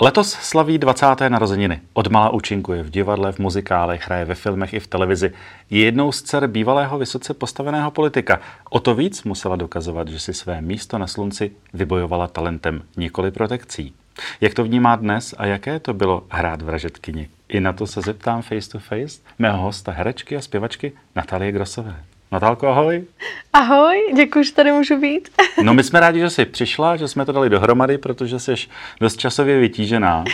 Letos 0.00 0.32
slaví 0.32 0.78
20. 0.78 1.06
narozeniny. 1.28 1.80
Odmala 1.92 2.30
účinkuje 2.30 2.82
v 2.82 2.90
divadle, 2.90 3.32
v 3.32 3.38
muzikálech, 3.38 4.06
hraje 4.06 4.24
ve 4.24 4.34
filmech 4.34 4.74
i 4.74 4.80
v 4.80 4.86
televizi. 4.86 5.32
Je 5.70 5.84
jednou 5.84 6.12
z 6.12 6.22
dcer 6.22 6.46
bývalého 6.46 6.98
vysoce 6.98 7.34
postaveného 7.34 7.90
politika. 7.90 8.40
O 8.70 8.80
to 8.80 8.94
víc 8.94 9.24
musela 9.24 9.56
dokazovat, 9.56 10.08
že 10.08 10.18
si 10.18 10.34
své 10.34 10.60
místo 10.60 10.98
na 10.98 11.06
slunci 11.06 11.50
vybojovala 11.74 12.26
talentem, 12.26 12.82
nikoli 12.96 13.30
protekcí. 13.30 13.94
Jak 14.40 14.54
to 14.54 14.64
vnímá 14.64 14.96
dnes 14.96 15.34
a 15.38 15.46
jaké 15.46 15.80
to 15.80 15.94
bylo 15.94 16.22
hrát 16.30 16.62
vražetkyni? 16.62 17.28
I 17.48 17.60
na 17.60 17.72
to 17.72 17.86
se 17.86 18.00
zeptám 18.00 18.42
face 18.42 18.70
to 18.70 18.78
face 18.78 19.20
mého 19.38 19.62
hosta 19.62 19.92
herečky 19.92 20.36
a 20.36 20.40
zpěvačky 20.40 20.92
Natalie 21.14 21.52
Grosové. 21.52 21.96
Natálko, 22.32 22.68
ahoj. 22.68 23.04
Ahoj, 23.52 24.12
děkuji, 24.16 24.44
že 24.44 24.52
tady 24.52 24.72
můžu 24.72 25.00
být. 25.00 25.28
no 25.62 25.74
my 25.74 25.84
jsme 25.84 26.00
rádi, 26.00 26.20
že 26.20 26.30
jsi 26.30 26.44
přišla, 26.44 26.96
že 26.96 27.08
jsme 27.08 27.24
to 27.24 27.32
dali 27.32 27.50
dohromady, 27.50 27.98
protože 27.98 28.38
jsi 28.38 28.54
dost 29.00 29.16
časově 29.16 29.58
vytížená. 29.58 30.24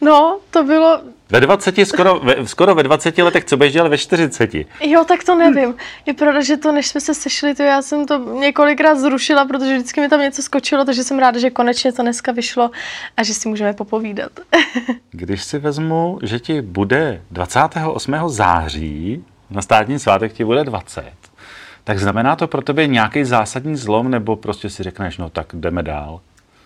No, 0.00 0.40
to 0.50 0.64
bylo... 0.64 1.00
Ve 1.30 1.40
20, 1.40 1.74
skoro 1.84 2.20
ve, 2.20 2.46
skoro 2.46 2.74
ve 2.74 2.82
20 2.82 3.18
letech, 3.18 3.44
co 3.44 3.56
budeš 3.56 3.72
dělat 3.72 3.88
ve 3.88 3.98
40? 3.98 4.54
Jo, 4.80 5.04
tak 5.08 5.24
to 5.24 5.34
nevím. 5.34 5.74
Je 6.06 6.14
pravda, 6.14 6.40
že 6.40 6.56
to, 6.56 6.72
než 6.72 6.86
jsme 6.86 7.00
se 7.00 7.14
sešli, 7.14 7.54
to 7.54 7.62
já 7.62 7.82
jsem 7.82 8.06
to 8.06 8.18
několikrát 8.18 8.94
zrušila, 8.98 9.44
protože 9.44 9.74
vždycky 9.76 10.00
mi 10.00 10.08
tam 10.08 10.20
něco 10.20 10.42
skočilo, 10.42 10.84
takže 10.84 11.04
jsem 11.04 11.18
ráda, 11.18 11.38
že 11.38 11.50
konečně 11.50 11.92
to 11.92 12.02
dneska 12.02 12.32
vyšlo 12.32 12.70
a 13.16 13.22
že 13.22 13.34
si 13.34 13.48
můžeme 13.48 13.72
popovídat. 13.72 14.32
Když 15.10 15.44
si 15.44 15.58
vezmu, 15.58 16.18
že 16.22 16.38
ti 16.38 16.62
bude 16.62 17.22
28. 17.30 18.14
září, 18.26 19.24
na 19.50 19.62
státní 19.62 19.98
svátek 19.98 20.32
ti 20.32 20.44
bude 20.44 20.64
20, 20.64 21.12
tak 21.84 21.98
znamená 21.98 22.36
to 22.36 22.48
pro 22.48 22.62
tebe 22.62 22.86
nějaký 22.86 23.24
zásadní 23.24 23.76
zlom, 23.76 24.10
nebo 24.10 24.36
prostě 24.36 24.70
si 24.70 24.82
řekneš, 24.82 25.18
no 25.18 25.30
tak 25.30 25.46
jdeme 25.52 25.82
dál? 25.82 26.20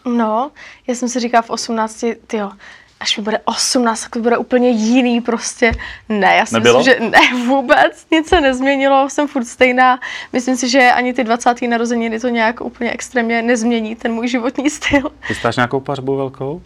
No, 0.04 0.50
já 0.86 0.94
jsem 0.94 1.08
si 1.08 1.20
říkala 1.20 1.42
v 1.42 1.50
18, 1.50 2.04
jo, 2.32 2.50
až 3.00 3.16
mi 3.16 3.22
bude 3.22 3.40
18, 3.44 4.00
tak 4.02 4.12
to 4.12 4.18
bude 4.18 4.38
úplně 4.38 4.70
jiný 4.70 5.20
prostě. 5.20 5.72
Ne, 6.08 6.36
já 6.36 6.46
si 6.46 6.54
Nebylo? 6.54 6.78
myslím, 6.78 6.94
že 6.94 7.10
ne, 7.10 7.44
vůbec, 7.46 8.06
nic 8.10 8.28
se 8.28 8.40
nezměnilo, 8.40 9.10
jsem 9.10 9.28
furt 9.28 9.44
stejná. 9.44 10.00
Myslím 10.32 10.56
si, 10.56 10.68
že 10.68 10.92
ani 10.92 11.12
ty 11.12 11.24
20. 11.24 11.62
narozeniny 11.62 12.20
to 12.20 12.28
nějak 12.28 12.60
úplně 12.60 12.90
extrémně 12.90 13.42
nezmění, 13.42 13.96
ten 13.96 14.12
můj 14.12 14.28
životní 14.28 14.70
styl. 14.70 15.10
Chystáš 15.20 15.56
nějakou 15.56 15.80
pařbu 15.80 16.16
velkou? 16.16 16.60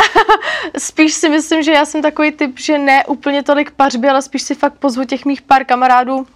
spíš 0.78 1.14
si 1.14 1.28
myslím, 1.28 1.62
že 1.62 1.72
já 1.72 1.84
jsem 1.84 2.02
takový 2.02 2.32
typ, 2.32 2.58
že 2.58 2.78
ne 2.78 3.04
úplně 3.04 3.42
tolik 3.42 3.70
pařby, 3.70 4.08
ale 4.08 4.22
spíš 4.22 4.42
si 4.42 4.54
fakt 4.54 4.74
pozvu 4.78 5.04
těch 5.04 5.24
mých 5.24 5.42
pár 5.42 5.64
kamarádů, 5.64 6.26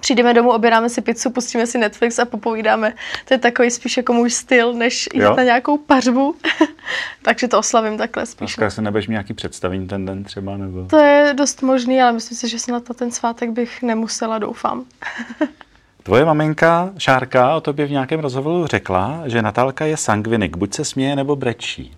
přijdeme 0.00 0.34
domů, 0.34 0.50
objednáme 0.50 0.88
si 0.88 1.00
pizzu, 1.00 1.30
pustíme 1.30 1.66
si 1.66 1.78
Netflix 1.78 2.18
a 2.18 2.24
popovídáme. 2.24 2.92
To 3.24 3.34
je 3.34 3.38
takový 3.38 3.70
spíš 3.70 3.96
jako 3.96 4.12
můj 4.12 4.30
styl, 4.30 4.74
než 4.74 5.08
jít 5.14 5.20
jo? 5.20 5.34
na 5.36 5.42
nějakou 5.42 5.78
pařbu. 5.78 6.34
Takže 7.22 7.48
to 7.48 7.58
oslavím 7.58 7.98
takhle 7.98 8.26
spíš. 8.26 8.38
Dneska 8.38 8.70
se 8.70 8.82
nebudeš 8.82 9.06
nějaký 9.06 9.34
představení 9.34 9.88
ten 9.88 10.06
den 10.06 10.24
třeba? 10.24 10.56
Nebo... 10.56 10.86
To 10.86 10.96
je 10.96 11.34
dost 11.34 11.62
možný, 11.62 12.02
ale 12.02 12.12
myslím 12.12 12.38
si, 12.38 12.48
že 12.48 12.58
se 12.58 12.72
na 12.72 12.80
to 12.80 12.94
ten 12.94 13.10
svátek 13.10 13.50
bych 13.50 13.82
nemusela, 13.82 14.38
doufám. 14.38 14.84
Tvoje 16.02 16.24
maminka 16.24 16.90
Šárka 16.98 17.54
o 17.54 17.60
tobě 17.60 17.86
v 17.86 17.90
nějakém 17.90 18.20
rozhovoru 18.20 18.66
řekla, 18.66 19.22
že 19.26 19.42
Natálka 19.42 19.84
je 19.84 19.96
sangvinik, 19.96 20.56
buď 20.56 20.74
se 20.74 20.84
směje 20.84 21.16
nebo 21.16 21.36
brečí. 21.36 21.96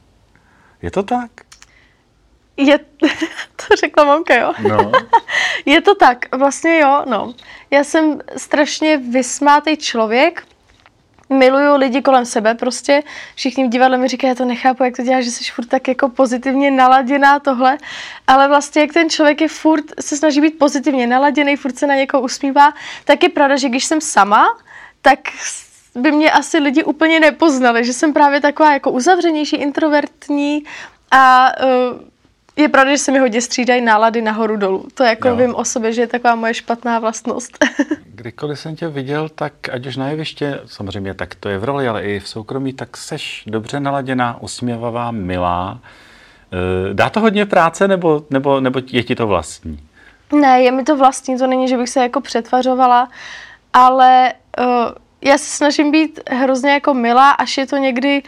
Je 0.83 0.91
to 0.91 1.03
tak? 1.03 1.31
Je, 2.57 2.79
to 3.57 3.77
řekla 3.81 4.05
mamka, 4.05 4.35
jo? 4.35 4.53
No. 4.69 4.93
Je 5.67 5.81
to 5.81 5.95
tak, 5.95 6.37
vlastně 6.37 6.79
jo, 6.79 7.05
no. 7.09 7.35
Já 7.71 7.85
jsem 7.85 8.21
strašně 8.37 8.97
vysmátý 8.97 9.77
člověk, 9.77 10.45
miluju 11.33 11.77
lidi 11.77 12.03
kolem 12.03 12.27
sebe 12.27 12.55
prostě. 12.55 13.03
Všichni 13.35 13.67
v 13.67 13.69
divadle 13.69 13.99
mi 13.99 14.09
říkají, 14.09 14.29
já 14.29 14.35
to 14.35 14.45
nechápu, 14.45 14.85
jak 14.85 14.97
to 14.97 15.03
děláš, 15.03 15.25
že 15.25 15.31
jsi 15.31 15.45
furt 15.51 15.67
tak 15.67 15.89
jako 15.89 16.09
pozitivně 16.09 16.71
naladěná 16.71 17.39
tohle. 17.39 17.79
Ale 18.27 18.49
vlastně 18.49 18.83
jak 18.83 18.93
ten 18.93 19.11
člověk 19.11 19.41
je 19.41 19.49
furt, 19.49 19.85
se 20.01 20.17
snaží 20.17 20.41
být 20.41 20.59
pozitivně 20.59 21.07
naladěný, 21.07 21.57
furt 21.57 21.79
se 21.79 21.87
na 21.87 21.95
někoho 21.95 22.23
usmívá, 22.23 22.73
tak 23.05 23.23
je 23.23 23.29
pravda, 23.29 23.57
že 23.57 23.69
když 23.69 23.85
jsem 23.85 24.01
sama, 24.01 24.59
tak 25.03 25.19
by 25.95 26.13
mě 26.13 26.31
asi 26.31 26.59
lidi 26.59 26.85
úplně 26.85 27.21
nepoznali, 27.21 27.85
že 27.85 27.93
jsem 27.93 28.13
právě 28.13 28.41
taková 28.41 28.73
jako 28.73 28.91
uzavřenější, 28.91 29.57
introvertní 29.57 30.65
a 31.11 31.53
uh, 31.65 32.12
je 32.57 32.69
pravda, 32.69 32.91
že 32.91 32.99
se 32.99 33.13
mi 33.13 33.19
hodně 33.19 33.41
střídají 33.41 33.81
nálady 33.81 34.23
nahoru 34.23 34.57
dolů. 34.57 34.87
To 34.95 35.05
jako 35.05 35.29
jo. 35.29 35.37
vím 35.37 35.55
o 35.55 35.65
sobě, 35.65 35.93
že 35.93 36.01
je 36.01 36.07
taková 36.07 36.35
moje 36.35 36.55
špatná 36.55 36.99
vlastnost. 36.99 37.65
Kdykoliv 38.05 38.59
jsem 38.59 38.77
tě 38.77 38.89
viděl, 38.89 39.29
tak 39.29 39.53
ať 39.73 39.87
už 39.87 39.97
na 39.97 40.09
jeviště, 40.09 40.61
samozřejmě 40.67 41.15
tak 41.15 41.35
to 41.35 41.49
je 41.49 41.59
v 41.59 41.65
roli, 41.65 41.89
ale 41.89 42.03
i 42.03 42.21
v 42.21 42.29
soukromí, 42.29 42.73
tak 42.73 42.97
seš 42.97 43.45
dobře 43.47 43.81
naladěná, 43.81 44.43
usměvavá, 44.43 45.11
milá. 45.11 45.81
Eh, 46.53 46.95
dá 46.95 47.11
to 47.11 47.21
hodně 47.21 47.47
práce, 47.47 47.89
nebo, 47.89 48.25
nebo, 48.31 48.61
nebo 48.61 48.81
je 48.87 49.03
ti 49.03 49.15
to 49.15 49.27
vlastní? 49.27 49.81
Ne, 50.33 50.63
je 50.63 50.73
mi 50.73 50.85
to 50.85 50.97
vlastní, 50.97 51.39
to 51.39 51.47
není, 51.47 51.69
že 51.69 51.77
bych 51.77 51.89
se 51.89 52.01
jako 52.01 52.21
přetvařovala, 52.21 53.09
ale 53.73 54.33
uh, 54.59 54.65
já 55.25 55.39
se 55.39 55.45
snažím 55.45 55.91
být 55.91 56.21
hrozně 56.31 56.71
jako 56.71 56.95
milá, 56.95 57.31
až 57.31 57.59
je 57.59 57.67
to 57.67 57.77
někdy 57.77 58.23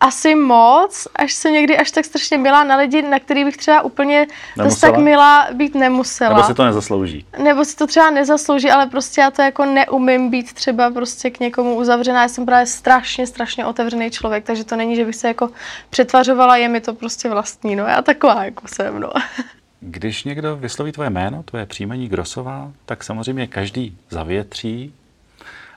asi 0.00 0.34
moc, 0.34 1.08
až 1.16 1.32
se 1.32 1.50
někdy 1.50 1.78
až 1.78 1.90
tak 1.90 2.04
strašně 2.04 2.38
milá 2.38 2.64
na 2.64 2.76
lidi, 2.76 3.02
na 3.02 3.18
který 3.18 3.44
bych 3.44 3.56
třeba 3.56 3.82
úplně 3.82 4.26
dost 4.56 4.80
tak 4.80 4.96
milá 4.96 5.48
být 5.52 5.74
nemusela. 5.74 6.34
Nebo 6.36 6.46
si 6.46 6.54
to 6.54 6.64
nezaslouží. 6.64 7.26
Nebo 7.42 7.64
si 7.64 7.76
to 7.76 7.86
třeba 7.86 8.10
nezaslouží, 8.10 8.70
ale 8.70 8.86
prostě 8.86 9.20
já 9.20 9.30
to 9.30 9.42
jako 9.42 9.64
neumím 9.64 10.30
být 10.30 10.52
třeba 10.52 10.90
prostě 10.90 11.30
k 11.30 11.40
někomu 11.40 11.74
uzavřená. 11.74 12.22
Já 12.22 12.28
jsem 12.28 12.46
právě 12.46 12.66
strašně, 12.66 13.26
strašně 13.26 13.66
otevřený 13.66 14.10
člověk, 14.10 14.44
takže 14.44 14.64
to 14.64 14.76
není, 14.76 14.96
že 14.96 15.04
bych 15.04 15.16
se 15.16 15.28
jako 15.28 15.50
přetvařovala, 15.90 16.56
je 16.56 16.68
mi 16.68 16.80
to 16.80 16.94
prostě 16.94 17.28
vlastní, 17.28 17.76
no 17.76 17.84
já 17.84 18.02
taková 18.02 18.44
jako 18.44 18.68
jsem, 18.68 19.00
no. 19.00 19.10
Když 19.80 20.24
někdo 20.24 20.56
vysloví 20.56 20.92
tvoje 20.92 21.10
jméno, 21.10 21.42
tvoje 21.42 21.66
příjmení 21.66 22.08
Grosová, 22.08 22.72
tak 22.86 23.04
samozřejmě 23.04 23.46
každý 23.46 23.96
zavětří. 24.10 24.94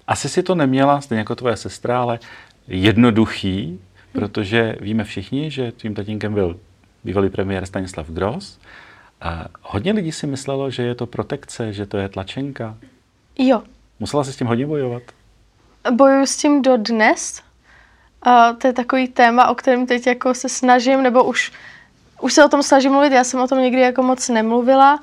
Asi 0.07 0.29
si 0.29 0.43
to 0.43 0.55
neměla, 0.55 1.01
stejně 1.01 1.19
jako 1.19 1.35
tvoje 1.35 1.57
sestra, 1.57 2.01
ale 2.01 2.19
jednoduchý, 2.67 3.79
protože 4.13 4.75
víme 4.81 5.03
všichni, 5.03 5.51
že 5.51 5.71
tvým 5.71 5.95
tatínkem 5.95 6.33
byl 6.33 6.59
bývalý 7.03 7.29
premiér 7.29 7.65
Stanislav 7.65 8.07
Gross. 8.09 8.59
A 9.21 9.45
hodně 9.61 9.91
lidí 9.91 10.11
si 10.11 10.27
myslelo, 10.27 10.69
že 10.69 10.83
je 10.83 10.95
to 10.95 11.05
protekce, 11.05 11.73
že 11.73 11.85
to 11.85 11.97
je 11.97 12.09
tlačenka. 12.09 12.77
Jo. 13.37 13.63
Musela 13.99 14.23
si 14.23 14.33
s 14.33 14.37
tím 14.37 14.47
hodně 14.47 14.65
bojovat? 14.65 15.03
Bojuju 15.91 16.25
s 16.25 16.37
tím 16.37 16.61
do 16.61 16.77
dnes. 16.77 17.41
A 18.21 18.53
to 18.53 18.67
je 18.67 18.73
takový 18.73 19.07
téma, 19.07 19.47
o 19.47 19.55
kterém 19.55 19.87
teď 19.87 20.07
jako 20.07 20.33
se 20.33 20.49
snažím, 20.49 21.03
nebo 21.03 21.23
už, 21.23 21.51
už 22.21 22.33
se 22.33 22.45
o 22.45 22.49
tom 22.49 22.63
snažím 22.63 22.91
mluvit, 22.91 23.13
já 23.13 23.23
jsem 23.23 23.39
o 23.39 23.47
tom 23.47 23.59
nikdy 23.59 23.81
jako 23.81 24.03
moc 24.03 24.29
nemluvila, 24.29 24.99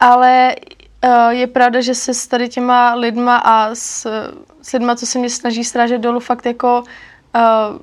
ale 0.00 0.56
uh, 1.04 1.28
je 1.28 1.46
pravda, 1.46 1.80
že 1.80 1.94
se 1.94 2.14
s 2.14 2.26
tady 2.26 2.48
těma 2.48 2.94
lidma 2.94 3.36
a 3.36 3.74
s, 3.74 4.06
s 4.62 4.72
lidma, 4.72 4.96
co 4.96 5.06
se 5.06 5.18
mě 5.18 5.30
snaží 5.30 5.64
strážet 5.64 6.00
dolů, 6.00 6.20
fakt 6.20 6.46
jako 6.46 6.82
uh, 6.82 7.78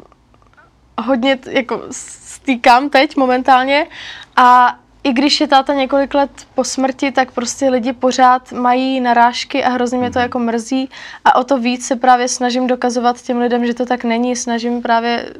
hodně 1.02 1.40
jako 1.46 1.82
stýkám 1.92 2.90
teď 2.90 3.16
momentálně 3.18 3.88
a 4.36 4.80
i 5.04 5.14
když 5.14 5.42
je 5.42 5.48
táta 5.48 5.74
několik 5.74 6.14
let 6.14 6.32
po 6.56 6.64
smrti, 6.64 7.12
tak 7.12 7.32
prostě 7.32 7.70
lidi 7.70 7.94
pořád 7.94 8.52
mají 8.52 9.02
narážky 9.02 9.64
a 9.64 9.70
hrozně 9.70 9.98
mě 9.98 10.12
to 10.12 10.20
jako 10.20 10.40
mrzí. 10.40 10.90
A 11.26 11.36
o 11.36 11.44
to 11.44 11.58
víc 11.58 11.88
se 11.88 11.96
právě 11.96 12.28
snažím 12.28 12.68
dokazovat 12.68 13.22
těm 13.22 13.40
lidem, 13.40 13.66
že 13.66 13.74
to 13.74 13.86
tak 13.86 14.04
není, 14.04 14.36
snažím 14.36 14.82
právě 14.82 15.34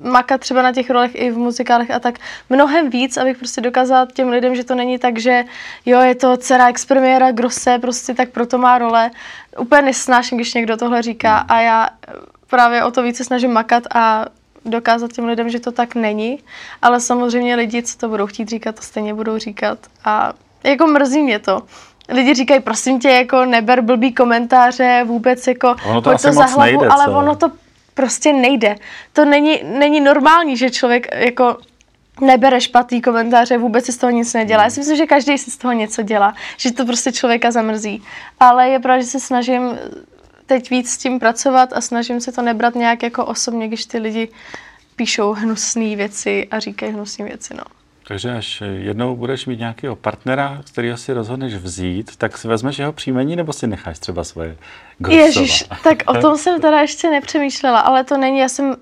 makat 0.00 0.40
třeba 0.40 0.62
na 0.62 0.72
těch 0.72 0.90
rolech 0.90 1.10
i 1.14 1.30
v 1.30 1.38
muzikálech 1.38 1.90
a 1.90 1.98
tak 1.98 2.18
mnohem 2.50 2.90
víc, 2.90 3.16
abych 3.16 3.38
prostě 3.38 3.60
dokázala 3.60 4.06
těm 4.12 4.28
lidem, 4.28 4.54
že 4.54 4.64
to 4.64 4.74
není 4.74 4.98
tak, 4.98 5.18
že 5.18 5.44
jo, 5.86 6.00
je 6.00 6.14
to 6.14 6.36
dcera 6.36 6.68
expremiéra 6.68 7.32
Grosse, 7.32 7.78
prostě 7.78 8.14
tak 8.14 8.28
proto 8.28 8.58
má 8.58 8.78
role. 8.78 9.10
Úplně 9.58 9.82
nesnáším, 9.82 10.38
když 10.38 10.54
někdo 10.54 10.76
tohle 10.76 11.02
říká. 11.02 11.38
A 11.38 11.60
já 11.60 11.88
právě 12.50 12.84
o 12.84 12.90
to 12.90 13.02
více 13.02 13.24
snažím 13.24 13.52
makat 13.52 13.82
a 13.94 14.26
dokázat 14.68 15.12
těm 15.12 15.24
lidem, 15.24 15.48
že 15.48 15.60
to 15.60 15.72
tak 15.72 15.94
není, 15.94 16.38
ale 16.82 17.00
samozřejmě 17.00 17.54
lidi, 17.54 17.82
co 17.82 17.98
to 17.98 18.08
budou 18.08 18.26
chtít 18.26 18.48
říkat, 18.48 18.76
to 18.76 18.82
stejně 18.82 19.14
budou 19.14 19.38
říkat 19.38 19.78
a 20.04 20.32
jako 20.64 20.86
mrzí 20.86 21.22
mě 21.22 21.38
to. 21.38 21.62
Lidi 22.08 22.34
říkají, 22.34 22.60
prosím 22.60 23.00
tě, 23.00 23.08
jako 23.08 23.44
neber 23.44 23.80
blbý 23.80 24.14
komentáře, 24.14 25.04
vůbec 25.06 25.46
jako 25.46 25.76
ono 25.86 26.02
to, 26.02 26.10
to 26.10 26.32
za 26.32 26.44
hlavu, 26.44 26.60
nejde, 26.60 26.86
ale 26.88 27.06
ono 27.08 27.36
to 27.36 27.50
prostě 27.94 28.32
nejde. 28.32 28.76
To 29.12 29.24
není, 29.24 29.60
není 29.64 30.00
normální, 30.00 30.56
že 30.56 30.70
člověk 30.70 31.08
jako 31.14 31.56
nebere 32.20 32.60
špatný 32.60 33.02
komentáře, 33.02 33.58
vůbec 33.58 33.84
si 33.84 33.92
z 33.92 33.96
toho 33.96 34.10
nic 34.10 34.34
nedělá. 34.34 34.64
Já 34.64 34.70
si 34.70 34.80
myslím, 34.80 34.96
že 34.96 35.06
každý 35.06 35.38
si 35.38 35.50
z 35.50 35.56
toho 35.56 35.72
něco 35.72 36.02
dělá, 36.02 36.34
že 36.56 36.72
to 36.72 36.86
prostě 36.86 37.12
člověka 37.12 37.50
zamrzí. 37.50 38.02
Ale 38.40 38.68
je 38.68 38.78
pravda, 38.78 39.02
že 39.02 39.08
se 39.08 39.20
snažím 39.20 39.78
teď 40.48 40.70
víc 40.70 40.90
s 40.90 40.98
tím 40.98 41.18
pracovat 41.18 41.72
a 41.72 41.80
snažím 41.80 42.20
se 42.20 42.32
to 42.32 42.42
nebrat 42.42 42.74
nějak 42.74 43.02
jako 43.02 43.24
osobně, 43.24 43.68
když 43.68 43.86
ty 43.86 43.98
lidi 43.98 44.28
píšou 44.96 45.32
hnusné 45.32 45.96
věci 45.96 46.48
a 46.50 46.58
říkají 46.58 46.92
hnusné 46.92 47.24
věci. 47.24 47.54
No. 47.54 47.62
Takže 48.08 48.36
až 48.36 48.62
jednou 48.76 49.16
budeš 49.16 49.46
mít 49.46 49.58
nějakého 49.58 49.96
partnera, 49.96 50.62
kterého 50.72 50.96
si 50.96 51.12
rozhodneš 51.12 51.54
vzít, 51.54 52.16
tak 52.16 52.38
si 52.38 52.48
vezmeš 52.48 52.78
jeho 52.78 52.92
příjmení 52.92 53.36
nebo 53.36 53.52
si 53.52 53.66
necháš 53.66 53.98
třeba 53.98 54.24
svoje 54.24 54.56
Grosova? 54.98 55.24
Ježíš, 55.24 55.64
tak 55.84 55.98
o 56.06 56.14
tom 56.14 56.36
jsem 56.36 56.60
teda 56.60 56.80
ještě 56.80 57.10
nepřemýšlela, 57.10 57.80
ale 57.80 58.04
to 58.04 58.16
není, 58.16 58.38
já 58.38 58.48
jsem, 58.48 58.76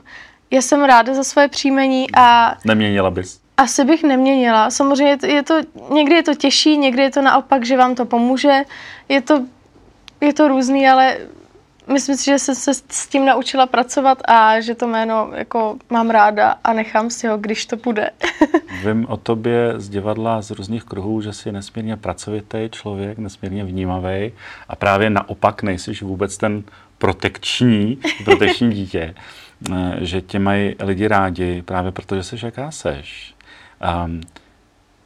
já 0.51 0.63
jsem 0.63 0.85
ráda 0.85 1.15
za 1.15 1.25
svoje 1.25 1.49
příjmení 1.49 2.07
a... 2.15 2.57
Neměnila 2.65 3.11
bys? 3.11 3.41
Asi 3.57 3.85
bych 3.85 4.03
neměnila. 4.03 4.71
Samozřejmě 4.71 5.19
je 5.27 5.43
to, 5.43 5.61
někdy 5.91 6.15
je 6.15 6.23
to 6.23 6.35
těžší, 6.35 6.79
někdy 6.79 7.03
je 7.03 7.11
to 7.11 7.23
naopak, 7.23 7.65
že 7.65 7.77
vám 7.77 7.95
to 7.95 8.05
pomůže. 8.05 8.63
Je 9.09 9.21
to, 9.21 9.45
je 10.21 10.33
to 10.33 10.49
různý, 10.49 10.89
ale 10.89 11.17
myslím 11.93 12.17
si, 12.17 12.25
že 12.25 12.39
jsem 12.39 12.55
se 12.55 12.75
s 12.75 13.07
tím 13.09 13.25
naučila 13.25 13.67
pracovat 13.67 14.19
a 14.29 14.61
že 14.61 14.75
to 14.75 14.87
jméno 14.87 15.31
jako 15.35 15.77
mám 15.91 16.11
ráda 16.11 16.57
a 16.65 16.73
nechám 16.73 17.11
si 17.11 17.29
ho, 17.29 17.39
když 17.39 17.67
to 17.67 17.77
bude. 17.77 18.11
Vím 18.85 19.07
o 19.09 19.17
tobě 19.17 19.75
z 19.77 19.89
divadla, 19.89 20.43
z 20.43 20.51
různých 20.51 20.85
kruhů, 20.85 21.21
že 21.21 21.33
jsi 21.33 21.53
nesmírně 21.53 21.97
pracovitý 21.97 22.69
člověk, 22.71 23.19
nesmírně 23.19 23.65
vnímavý 23.65 24.33
a 24.69 24.77
právě 24.77 25.11
naopak 25.11 25.63
nejsi 25.63 25.93
vůbec 25.93 26.37
ten 26.37 26.63
protekční, 26.99 27.99
protekční 28.25 28.75
dítě, 28.75 29.15
eh, 29.73 29.97
že 30.01 30.21
tě 30.21 30.39
mají 30.39 30.75
lidi 30.81 31.09
rádi 31.09 31.63
právě 31.63 31.93
protože 31.93 32.23
jsi 32.23 32.37
jaká 32.43 32.71
seš. 32.71 33.35
Um, 34.05 34.21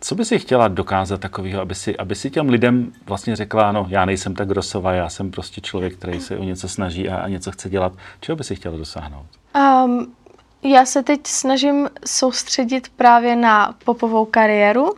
co 0.00 0.14
by 0.14 0.24
si 0.24 0.38
chtěla 0.38 0.68
dokázat 0.68 1.20
takového, 1.20 1.60
aby 1.60 1.74
si, 1.74 1.96
aby 1.96 2.14
si 2.14 2.30
těm 2.30 2.48
lidem 2.48 2.92
vlastně 3.06 3.36
řekla, 3.36 3.72
no 3.72 3.86
já 3.88 4.04
nejsem 4.04 4.34
tak 4.34 4.48
grosová, 4.48 4.92
já 4.92 5.08
jsem 5.08 5.30
prostě 5.30 5.60
člověk, 5.60 5.96
který 5.96 6.20
se 6.20 6.36
o 6.36 6.44
něco 6.44 6.68
snaží 6.68 7.08
a, 7.08 7.16
a 7.16 7.28
něco 7.28 7.52
chce 7.52 7.70
dělat. 7.70 7.92
Čeho 8.20 8.36
by 8.36 8.44
si 8.44 8.56
chtěla 8.56 8.76
dosáhnout? 8.76 9.26
Um, 9.84 10.14
já 10.62 10.84
se 10.84 11.02
teď 11.02 11.20
snažím 11.26 11.88
soustředit 12.06 12.88
právě 12.96 13.36
na 13.36 13.74
popovou 13.84 14.24
kariéru, 14.24 14.94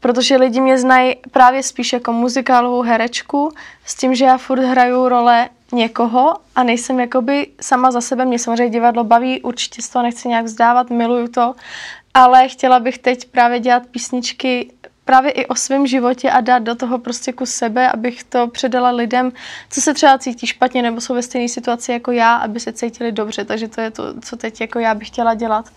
protože 0.00 0.36
lidi 0.36 0.60
mě 0.60 0.78
znají 0.78 1.14
právě 1.30 1.62
spíš 1.62 1.92
jako 1.92 2.12
muzikálovou 2.12 2.82
herečku, 2.82 3.52
s 3.84 3.94
tím, 3.94 4.14
že 4.14 4.24
já 4.24 4.38
furt 4.38 4.60
hraju 4.60 5.08
role 5.08 5.48
někoho 5.72 6.34
a 6.56 6.62
nejsem 6.62 7.00
jakoby 7.00 7.46
sama 7.60 7.90
za 7.90 8.00
sebe. 8.00 8.24
Mě 8.24 8.38
samozřejmě 8.38 8.70
divadlo 8.70 9.04
baví, 9.04 9.42
určitě 9.42 9.82
z 9.82 9.88
toho 9.88 10.02
nechci 10.02 10.28
nějak 10.28 10.44
vzdávat, 10.44 10.90
miluju 10.90 11.28
to, 11.28 11.54
ale 12.14 12.48
chtěla 12.48 12.80
bych 12.80 12.98
teď 12.98 13.28
právě 13.28 13.60
dělat 13.60 13.86
písničky 13.86 14.72
právě 15.04 15.30
i 15.30 15.46
o 15.46 15.54
svém 15.54 15.86
životě 15.86 16.30
a 16.30 16.40
dát 16.40 16.58
do 16.58 16.74
toho 16.74 16.98
prostě 16.98 17.32
kus 17.32 17.50
sebe, 17.50 17.90
abych 17.92 18.24
to 18.24 18.48
předala 18.48 18.90
lidem, 18.90 19.32
co 19.70 19.80
se 19.80 19.94
třeba 19.94 20.18
cítí 20.18 20.46
špatně 20.46 20.82
nebo 20.82 21.00
jsou 21.00 21.14
ve 21.14 21.22
stejné 21.22 21.48
situaci 21.48 21.92
jako 21.92 22.12
já, 22.12 22.36
aby 22.36 22.60
se 22.60 22.72
cítili 22.72 23.12
dobře. 23.12 23.44
Takže 23.44 23.68
to 23.68 23.80
je 23.80 23.90
to, 23.90 24.20
co 24.20 24.36
teď 24.36 24.60
jako 24.60 24.78
já 24.78 24.94
bych 24.94 25.08
chtěla 25.08 25.34
dělat 25.34 25.70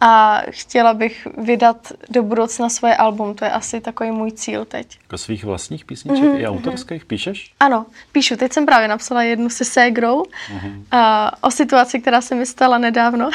a 0.00 0.42
chtěla 0.50 0.94
bych 0.94 1.28
vydat 1.38 1.92
do 2.10 2.22
budoucna 2.22 2.68
svoje 2.68 2.96
album. 2.96 3.34
To 3.34 3.44
je 3.44 3.50
asi 3.50 3.80
takový 3.80 4.10
můj 4.10 4.32
cíl 4.32 4.64
teď. 4.64 4.98
Jako 5.02 5.18
svých 5.18 5.44
vlastních 5.44 5.84
písniček 5.84 6.24
mm-hmm. 6.24 6.40
i 6.40 6.46
autorských 6.46 7.04
píšeš? 7.04 7.52
Ano, 7.60 7.86
píšu. 8.12 8.36
Teď 8.36 8.52
jsem 8.52 8.66
právě 8.66 8.88
napsala 8.88 9.22
jednu 9.22 9.50
se 9.50 9.64
Ségrou 9.64 10.22
mm-hmm. 10.22 10.82
a, 10.90 11.32
o 11.42 11.50
situaci, 11.50 12.00
která 12.00 12.20
se 12.20 12.34
mi 12.34 12.46
stala 12.46 12.78
nedávno. 12.78 13.30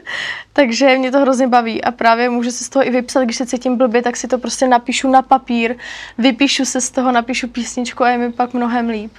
Takže 0.52 0.98
mě 0.98 1.10
to 1.10 1.18
hrozně 1.18 1.48
baví 1.48 1.84
a 1.84 1.90
právě 1.90 2.28
můžu 2.28 2.50
se 2.50 2.64
z 2.64 2.68
toho 2.68 2.86
i 2.86 2.90
vypsat, 2.90 3.24
když 3.24 3.36
se 3.36 3.46
cítím 3.46 3.76
blbě, 3.76 4.02
tak 4.02 4.16
si 4.16 4.28
to 4.28 4.38
prostě 4.38 4.68
napíšu 4.68 5.10
na 5.10 5.22
papír, 5.22 5.76
vypíšu 6.18 6.64
se 6.64 6.80
z 6.80 6.90
toho, 6.90 7.12
napíšu 7.12 7.48
písničku 7.48 8.04
a 8.04 8.10
je 8.10 8.18
mi 8.18 8.32
pak 8.32 8.54
mnohem 8.54 8.88
líp. 8.88 9.12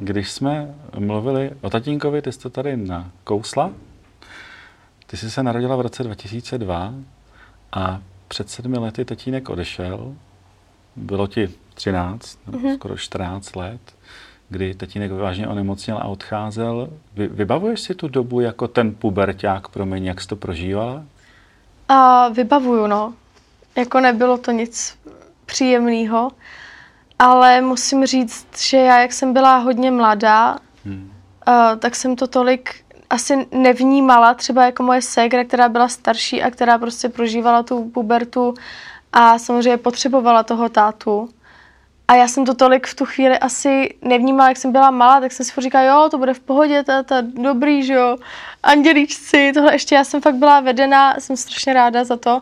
Když 0.00 0.30
jsme 0.30 0.74
mluvili 0.98 1.50
o 1.60 1.70
tatínkovi, 1.70 2.22
ty 2.22 2.32
jsi 2.32 2.38
to 2.38 2.50
tady 2.50 2.76
na 2.76 3.10
kousla, 3.24 3.70
ty 5.10 5.16
jsi 5.16 5.30
se 5.30 5.42
narodila 5.42 5.76
v 5.76 5.80
roce 5.80 6.02
2002 6.02 6.94
a 7.72 8.00
před 8.28 8.50
sedmi 8.50 8.78
lety 8.78 9.04
tatínek 9.04 9.50
odešel. 9.50 10.14
Bylo 10.96 11.26
ti 11.26 11.50
13, 11.74 12.38
mm-hmm. 12.48 12.74
skoro 12.74 12.96
14 12.96 13.56
let, 13.56 13.80
kdy 14.48 14.74
tatínek 14.74 15.12
vážně 15.12 15.48
onemocněl 15.48 15.96
a 15.96 16.04
odcházel. 16.04 16.88
Vy, 17.14 17.26
vybavuješ 17.26 17.80
si 17.80 17.94
tu 17.94 18.08
dobu 18.08 18.40
jako 18.40 18.68
ten 18.68 18.94
puberták, 18.94 19.68
promiň, 19.68 20.04
jak 20.04 20.20
jsi 20.20 20.28
to 20.28 20.36
prožívala? 20.36 21.02
A 21.88 22.28
vybavuju, 22.28 22.86
no. 22.86 23.14
Jako 23.76 24.00
nebylo 24.00 24.38
to 24.38 24.50
nic 24.50 24.98
příjemného, 25.46 26.30
ale 27.18 27.60
musím 27.60 28.06
říct, 28.06 28.46
že 28.58 28.76
já, 28.76 29.00
jak 29.00 29.12
jsem 29.12 29.32
byla 29.32 29.56
hodně 29.58 29.90
mladá, 29.90 30.58
hmm. 30.84 31.12
uh, 31.48 31.78
tak 31.78 31.96
jsem 31.96 32.16
to 32.16 32.26
tolik 32.26 32.84
asi 33.10 33.48
nevnímala 33.52 34.34
třeba 34.34 34.64
jako 34.64 34.82
moje 34.82 35.02
ségra, 35.02 35.44
která 35.44 35.68
byla 35.68 35.88
starší 35.88 36.42
a 36.42 36.50
která 36.50 36.78
prostě 36.78 37.08
prožívala 37.08 37.62
tu 37.62 37.84
pubertu 37.84 38.54
a 39.12 39.38
samozřejmě 39.38 39.76
potřebovala 39.76 40.42
toho 40.42 40.68
tátu. 40.68 41.28
A 42.08 42.14
já 42.14 42.28
jsem 42.28 42.44
to 42.44 42.54
tolik 42.54 42.86
v 42.86 42.94
tu 42.94 43.04
chvíli 43.04 43.38
asi 43.38 43.94
nevnímala, 44.02 44.48
jak 44.48 44.56
jsem 44.56 44.72
byla 44.72 44.90
malá, 44.90 45.20
tak 45.20 45.32
jsem 45.32 45.46
si 45.46 45.60
říkala, 45.60 45.84
jo, 45.84 46.08
to 46.10 46.18
bude 46.18 46.34
v 46.34 46.40
pohodě, 46.40 46.84
to 46.84 47.14
je 47.14 47.22
dobrý, 47.22 47.82
že 47.82 47.94
jo, 47.94 48.16
andělíčci, 48.62 49.52
tohle 49.54 49.74
ještě 49.74 49.94
já 49.94 50.04
jsem 50.04 50.20
fakt 50.20 50.34
byla 50.34 50.60
vedena, 50.60 51.14
jsem 51.18 51.36
strašně 51.36 51.72
ráda 51.72 52.04
za 52.04 52.16
to. 52.16 52.34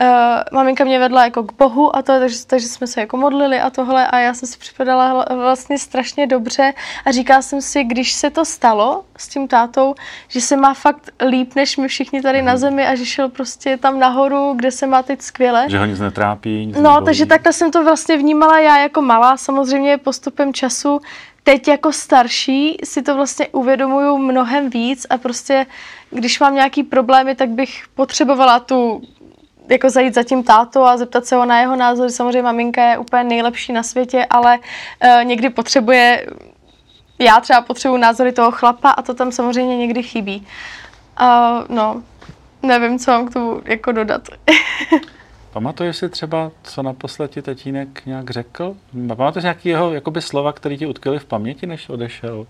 Uh, 0.00 0.08
maminka 0.52 0.84
mě 0.84 0.98
vedla 0.98 1.24
jako 1.24 1.42
k 1.42 1.52
Bohu 1.52 1.96
a 1.96 2.02
to, 2.02 2.18
takže, 2.18 2.46
takže 2.46 2.68
jsme 2.68 2.86
se 2.86 3.00
jako 3.00 3.16
modlili 3.16 3.60
a 3.60 3.70
tohle 3.70 4.06
a 4.06 4.18
já 4.18 4.34
jsem 4.34 4.48
si 4.48 4.58
připadala 4.58 5.24
vlastně 5.34 5.78
strašně 5.78 6.26
dobře 6.26 6.72
a 7.04 7.12
říkala 7.12 7.42
jsem 7.42 7.62
si, 7.62 7.84
když 7.84 8.12
se 8.12 8.30
to 8.30 8.44
stalo 8.44 9.04
s 9.18 9.28
tím 9.28 9.48
tátou, 9.48 9.94
že 10.28 10.40
se 10.40 10.56
má 10.56 10.74
fakt 10.74 11.10
líp 11.28 11.54
než 11.54 11.76
my 11.76 11.88
všichni 11.88 12.22
tady 12.22 12.42
na 12.42 12.52
mhm. 12.52 12.58
zemi 12.60 12.86
a 12.86 12.94
že 12.94 13.06
šel 13.06 13.28
prostě 13.28 13.76
tam 13.76 13.98
nahoru, 13.98 14.52
kde 14.56 14.70
se 14.70 14.86
má 14.86 15.02
teď 15.02 15.22
skvěle. 15.22 15.66
Že 15.68 15.78
ho 15.78 15.84
nic 15.84 16.00
netrápí, 16.00 16.66
nic 16.66 16.76
No, 16.76 16.82
nebolí. 16.82 17.04
takže 17.04 17.26
takhle 17.26 17.52
jsem 17.52 17.70
to 17.70 17.84
vlastně 17.84 18.16
vnímala 18.16 18.58
já 18.58 18.78
jako 18.78 19.02
malá, 19.02 19.36
samozřejmě 19.36 19.98
postupem 19.98 20.54
času 20.54 21.00
teď 21.42 21.68
jako 21.68 21.92
starší 21.92 22.76
si 22.84 23.02
to 23.02 23.14
vlastně 23.14 23.48
uvědomuju 23.48 24.18
mnohem 24.18 24.70
víc 24.70 25.06
a 25.10 25.18
prostě, 25.18 25.66
když 26.10 26.40
mám 26.40 26.54
nějaký 26.54 26.82
problémy, 26.82 27.34
tak 27.34 27.48
bych 27.48 27.84
potřebovala 27.94 28.60
tu 28.60 29.02
jako 29.68 29.90
zajít 29.90 30.14
za 30.14 30.22
tím 30.22 30.42
tátou 30.42 30.82
a 30.82 30.96
zeptat 30.96 31.26
se 31.26 31.36
ho 31.36 31.44
na 31.44 31.60
jeho 31.60 31.76
názor. 31.76 32.10
Samozřejmě 32.10 32.42
maminka 32.42 32.90
je 32.90 32.98
úplně 32.98 33.24
nejlepší 33.24 33.72
na 33.72 33.82
světě, 33.82 34.26
ale 34.30 34.58
uh, 34.58 35.24
někdy 35.24 35.50
potřebuje, 35.50 36.26
já 37.18 37.40
třeba 37.40 37.60
potřebuji 37.60 37.96
názory 37.96 38.32
toho 38.32 38.50
chlapa 38.50 38.90
a 38.90 39.02
to 39.02 39.14
tam 39.14 39.32
samozřejmě 39.32 39.76
někdy 39.76 40.02
chybí. 40.02 40.46
Uh, 41.20 41.26
no, 41.68 42.02
nevím, 42.62 42.98
co 42.98 43.10
mám 43.10 43.28
k 43.28 43.32
tomu 43.32 43.62
jako 43.64 43.92
dodat. 43.92 44.22
Pamatuješ 45.52 45.96
si 45.96 46.08
třeba, 46.08 46.50
co 46.62 46.82
naposled 46.82 47.30
ti 47.30 47.42
tatínek 47.42 48.06
nějak 48.06 48.30
řekl? 48.30 48.76
Pamatuješ 49.16 49.42
nějaký 49.42 49.68
jeho 49.68 49.94
jakoby, 49.94 50.22
slova, 50.22 50.52
které 50.52 50.76
ti 50.76 50.86
utkvěly 50.86 51.18
v 51.18 51.24
paměti, 51.24 51.66
než 51.66 51.88
odešel? 51.88 52.46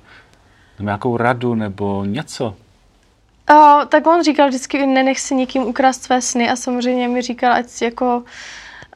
Nebo 0.79 0.89
nějakou 0.89 1.17
radu 1.17 1.55
nebo 1.55 2.05
něco? 2.05 2.55
Uh, 3.51 3.85
tak 3.89 4.07
on 4.07 4.23
říkal 4.23 4.49
vždycky, 4.49 4.87
nenech 4.87 5.21
si 5.21 5.35
nikým 5.35 5.63
ukrást 5.63 6.03
své 6.03 6.23
sny 6.23 6.51
a 6.51 6.57
samozřejmě 6.57 7.09
mi 7.09 7.23
říkal, 7.23 7.53
ať 7.53 7.83
jako 7.83 8.25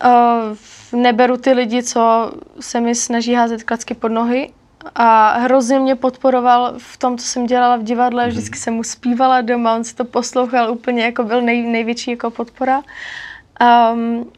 uh, 0.05 1.01
neberu 1.01 1.37
ty 1.37 1.53
lidi, 1.53 1.83
co 1.83 2.33
se 2.61 2.81
mi 2.81 2.95
snaží 2.95 3.35
házet 3.35 3.63
klacky 3.63 3.95
pod 3.95 4.09
nohy 4.09 4.53
a 4.95 5.39
hrozně 5.39 5.79
mě 5.79 5.95
podporoval 5.95 6.75
v 6.79 6.97
tom, 6.97 7.19
co 7.19 7.27
jsem 7.27 7.47
dělala 7.47 7.77
v 7.77 7.83
divadle, 7.83 8.25
mm-hmm. 8.25 8.29
vždycky 8.29 8.59
jsem 8.59 8.75
mu 8.75 8.83
zpívala 8.83 9.41
doma, 9.41 9.75
on 9.75 9.85
si 9.85 9.95
to 9.95 10.05
poslouchal 10.05 10.71
úplně, 10.71 11.05
jako 11.05 11.23
byl 11.23 11.43
nej, 11.43 11.63
největší 11.63 12.11
jako 12.11 12.31
podpora. 12.31 12.83
Um, 13.61 14.31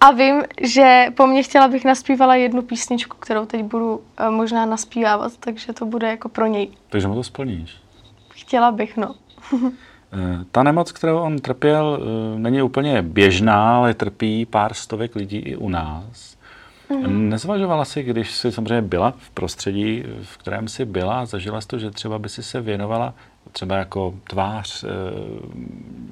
a 0.00 0.10
vím, 0.10 0.42
že 0.60 1.06
po 1.16 1.26
mně 1.26 1.42
chtěla 1.42 1.68
bych 1.68 1.84
naspívala 1.84 2.34
jednu 2.34 2.62
písničku, 2.62 3.16
kterou 3.16 3.46
teď 3.46 3.62
budu 3.62 3.96
uh, 3.96 4.30
možná 4.30 4.66
naspívávat, 4.66 5.32
takže 5.40 5.72
to 5.72 5.86
bude 5.86 6.08
jako 6.08 6.28
pro 6.28 6.46
něj. 6.46 6.68
Takže 6.88 7.08
mu 7.08 7.14
to 7.14 7.22
splníš? 7.22 7.76
Chtěla 8.32 8.72
bych, 8.72 8.96
no. 8.96 9.14
Eh, 10.14 10.44
ta 10.52 10.62
nemoc, 10.62 10.92
kterou 10.92 11.18
on 11.18 11.38
trpěl, 11.38 11.98
eh, 12.00 12.38
není 12.38 12.62
úplně 12.62 13.02
běžná, 13.02 13.76
ale 13.76 13.94
trpí 13.94 14.46
pár 14.46 14.74
stovek 14.74 15.16
lidí 15.16 15.36
i 15.36 15.56
u 15.56 15.68
nás. 15.68 16.36
Mm-hmm. 16.90 17.28
Nezvažovala 17.28 17.84
si, 17.84 18.02
když 18.02 18.30
jsi 18.30 18.52
samozřejmě 18.52 18.82
byla 18.82 19.14
v 19.18 19.30
prostředí, 19.30 20.04
v 20.22 20.38
kterém 20.38 20.68
jsi 20.68 20.84
byla, 20.84 21.26
zažila 21.26 21.60
jsi 21.60 21.68
to, 21.68 21.78
že 21.78 21.90
třeba 21.90 22.18
by 22.18 22.28
si 22.28 22.42
se 22.42 22.60
věnovala 22.60 23.14
třeba 23.52 23.76
jako 23.76 24.14
tvář 24.28 24.84
e, 24.84 24.88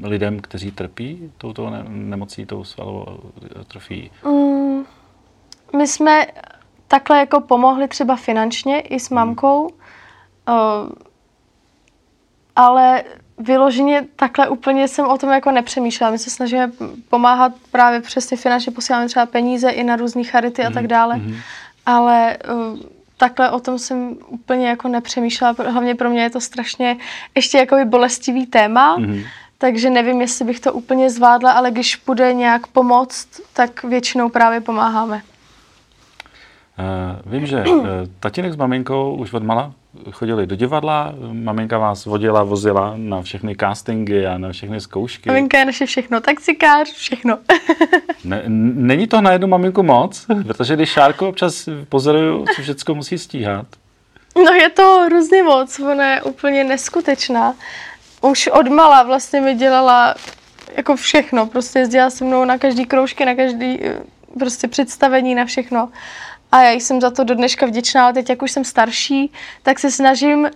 lidem, 0.06 0.40
kteří 0.40 0.70
trpí 0.70 1.32
touto 1.38 1.70
ne- 1.70 1.84
nemocí, 1.88 2.46
tou 2.46 2.64
svalovou 2.64 3.20
atrofií? 3.60 4.10
Mm, 4.24 4.84
my 5.76 5.86
jsme 5.86 6.26
takhle 6.88 7.18
jako 7.18 7.40
pomohli 7.40 7.88
třeba 7.88 8.16
finančně 8.16 8.80
i 8.80 9.00
s 9.00 9.10
hmm. 9.10 9.16
mamkou, 9.16 9.60
hmm. 10.46 10.56
uh, 10.56 10.92
ale 12.56 13.04
vyloženě 13.38 14.06
takhle 14.16 14.48
úplně 14.48 14.88
jsem 14.88 15.06
o 15.06 15.18
tom 15.18 15.30
jako 15.30 15.50
nepřemýšlela. 15.50 16.10
My 16.10 16.18
se 16.18 16.30
snažíme 16.30 16.72
pomáhat 17.08 17.52
právě 17.70 18.00
přesně 18.00 18.36
finančně, 18.36 18.72
posíláme 18.72 19.06
třeba 19.06 19.26
peníze 19.26 19.70
i 19.70 19.84
na 19.84 19.96
různé 19.96 20.24
charity 20.24 20.62
a 20.62 20.70
tak 20.70 20.76
hmm. 20.76 20.88
dále, 20.88 21.16
mm-hmm. 21.16 21.36
ale 21.86 22.36
uh, 22.54 22.78
takhle 23.22 23.50
o 23.50 23.60
tom 23.60 23.78
jsem 23.78 24.16
úplně 24.26 24.68
jako 24.68 24.88
nepřemýšlela. 24.88 25.54
Hlavně 25.68 25.94
pro 25.94 26.10
mě 26.10 26.22
je 26.22 26.30
to 26.30 26.40
strašně 26.40 26.96
ještě 27.34 27.58
jako 27.58 27.76
bolestivý 27.84 28.46
téma, 28.46 28.98
mm-hmm. 28.98 29.26
takže 29.58 29.90
nevím, 29.90 30.20
jestli 30.20 30.44
bych 30.44 30.60
to 30.60 30.72
úplně 30.72 31.10
zvládla, 31.10 31.52
ale 31.52 31.70
když 31.70 32.02
bude 32.06 32.32
nějak 32.32 32.66
pomoct, 32.66 33.28
tak 33.52 33.84
většinou 33.84 34.28
právě 34.28 34.60
pomáháme. 34.60 35.22
Vím, 37.26 37.46
že 37.46 37.64
uh, 37.66 37.86
tatínek 38.20 38.52
s 38.52 38.56
maminkou 38.56 39.14
už 39.14 39.32
od 39.32 39.42
mala 39.42 39.72
chodili 40.10 40.46
do 40.46 40.56
divadla, 40.56 41.14
maminka 41.32 41.78
vás 41.78 42.06
vodila, 42.06 42.42
vozila 42.42 42.92
na 42.96 43.22
všechny 43.22 43.56
castingy 43.56 44.26
a 44.26 44.38
na 44.38 44.52
všechny 44.52 44.80
zkoušky. 44.80 45.28
Maminka 45.28 45.58
je 45.58 45.64
naše 45.64 45.86
všechno, 45.86 46.20
taxikář, 46.20 46.92
všechno. 46.92 47.38
ne, 48.24 48.42
není 48.46 49.06
to 49.06 49.20
na 49.20 49.32
jednu 49.32 49.48
maminku 49.48 49.82
moc, 49.82 50.26
protože 50.46 50.74
když 50.76 50.88
Šárku 50.88 51.26
občas 51.26 51.68
pozoruju, 51.88 52.44
co 52.56 52.62
všechno 52.62 52.94
musí 52.94 53.18
stíhat. 53.18 53.66
No 54.36 54.52
je 54.52 54.70
to 54.70 55.02
hrozně 55.06 55.42
moc, 55.42 55.80
ona 55.80 56.14
je 56.14 56.22
úplně 56.22 56.64
neskutečná. 56.64 57.54
Už 58.20 58.46
od 58.46 58.68
mala 58.68 59.02
vlastně 59.02 59.40
mi 59.40 59.54
dělala 59.54 60.14
jako 60.76 60.96
všechno, 60.96 61.46
prostě 61.46 61.78
jezdila 61.78 62.10
se 62.10 62.24
mnou 62.24 62.44
na 62.44 62.58
každý 62.58 62.84
kroužky, 62.84 63.24
na 63.24 63.34
každý 63.34 63.84
eh, 63.84 63.98
prostě 64.38 64.68
představení, 64.68 65.34
na 65.34 65.44
všechno. 65.44 65.88
A 66.52 66.62
já 66.62 66.72
jsem 66.72 67.00
za 67.00 67.10
to 67.10 67.24
do 67.24 67.34
dneška 67.34 67.66
vděčná, 67.66 68.04
ale 68.04 68.12
teď, 68.12 68.30
jak 68.30 68.42
už 68.42 68.52
jsem 68.52 68.64
starší, 68.64 69.32
tak 69.62 69.78
se 69.78 69.90
snažím 69.90 70.48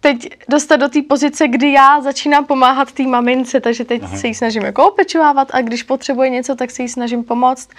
teď 0.00 0.28
dostat 0.48 0.76
do 0.76 0.88
té 0.88 1.02
pozice, 1.02 1.48
kdy 1.48 1.72
já 1.72 2.00
začínám 2.00 2.46
pomáhat 2.46 2.92
té 2.92 3.02
mamince, 3.02 3.60
takže 3.60 3.84
teď 3.84 4.02
Aha. 4.02 4.16
se 4.16 4.26
jí 4.26 4.34
snažím 4.34 4.62
jako 4.62 4.88
opečovávat 4.88 5.48
a 5.54 5.60
když 5.60 5.82
potřebuje 5.82 6.30
něco, 6.30 6.56
tak 6.56 6.70
se 6.70 6.82
jí 6.82 6.88
snažím 6.88 7.24
pomoct. 7.24 7.70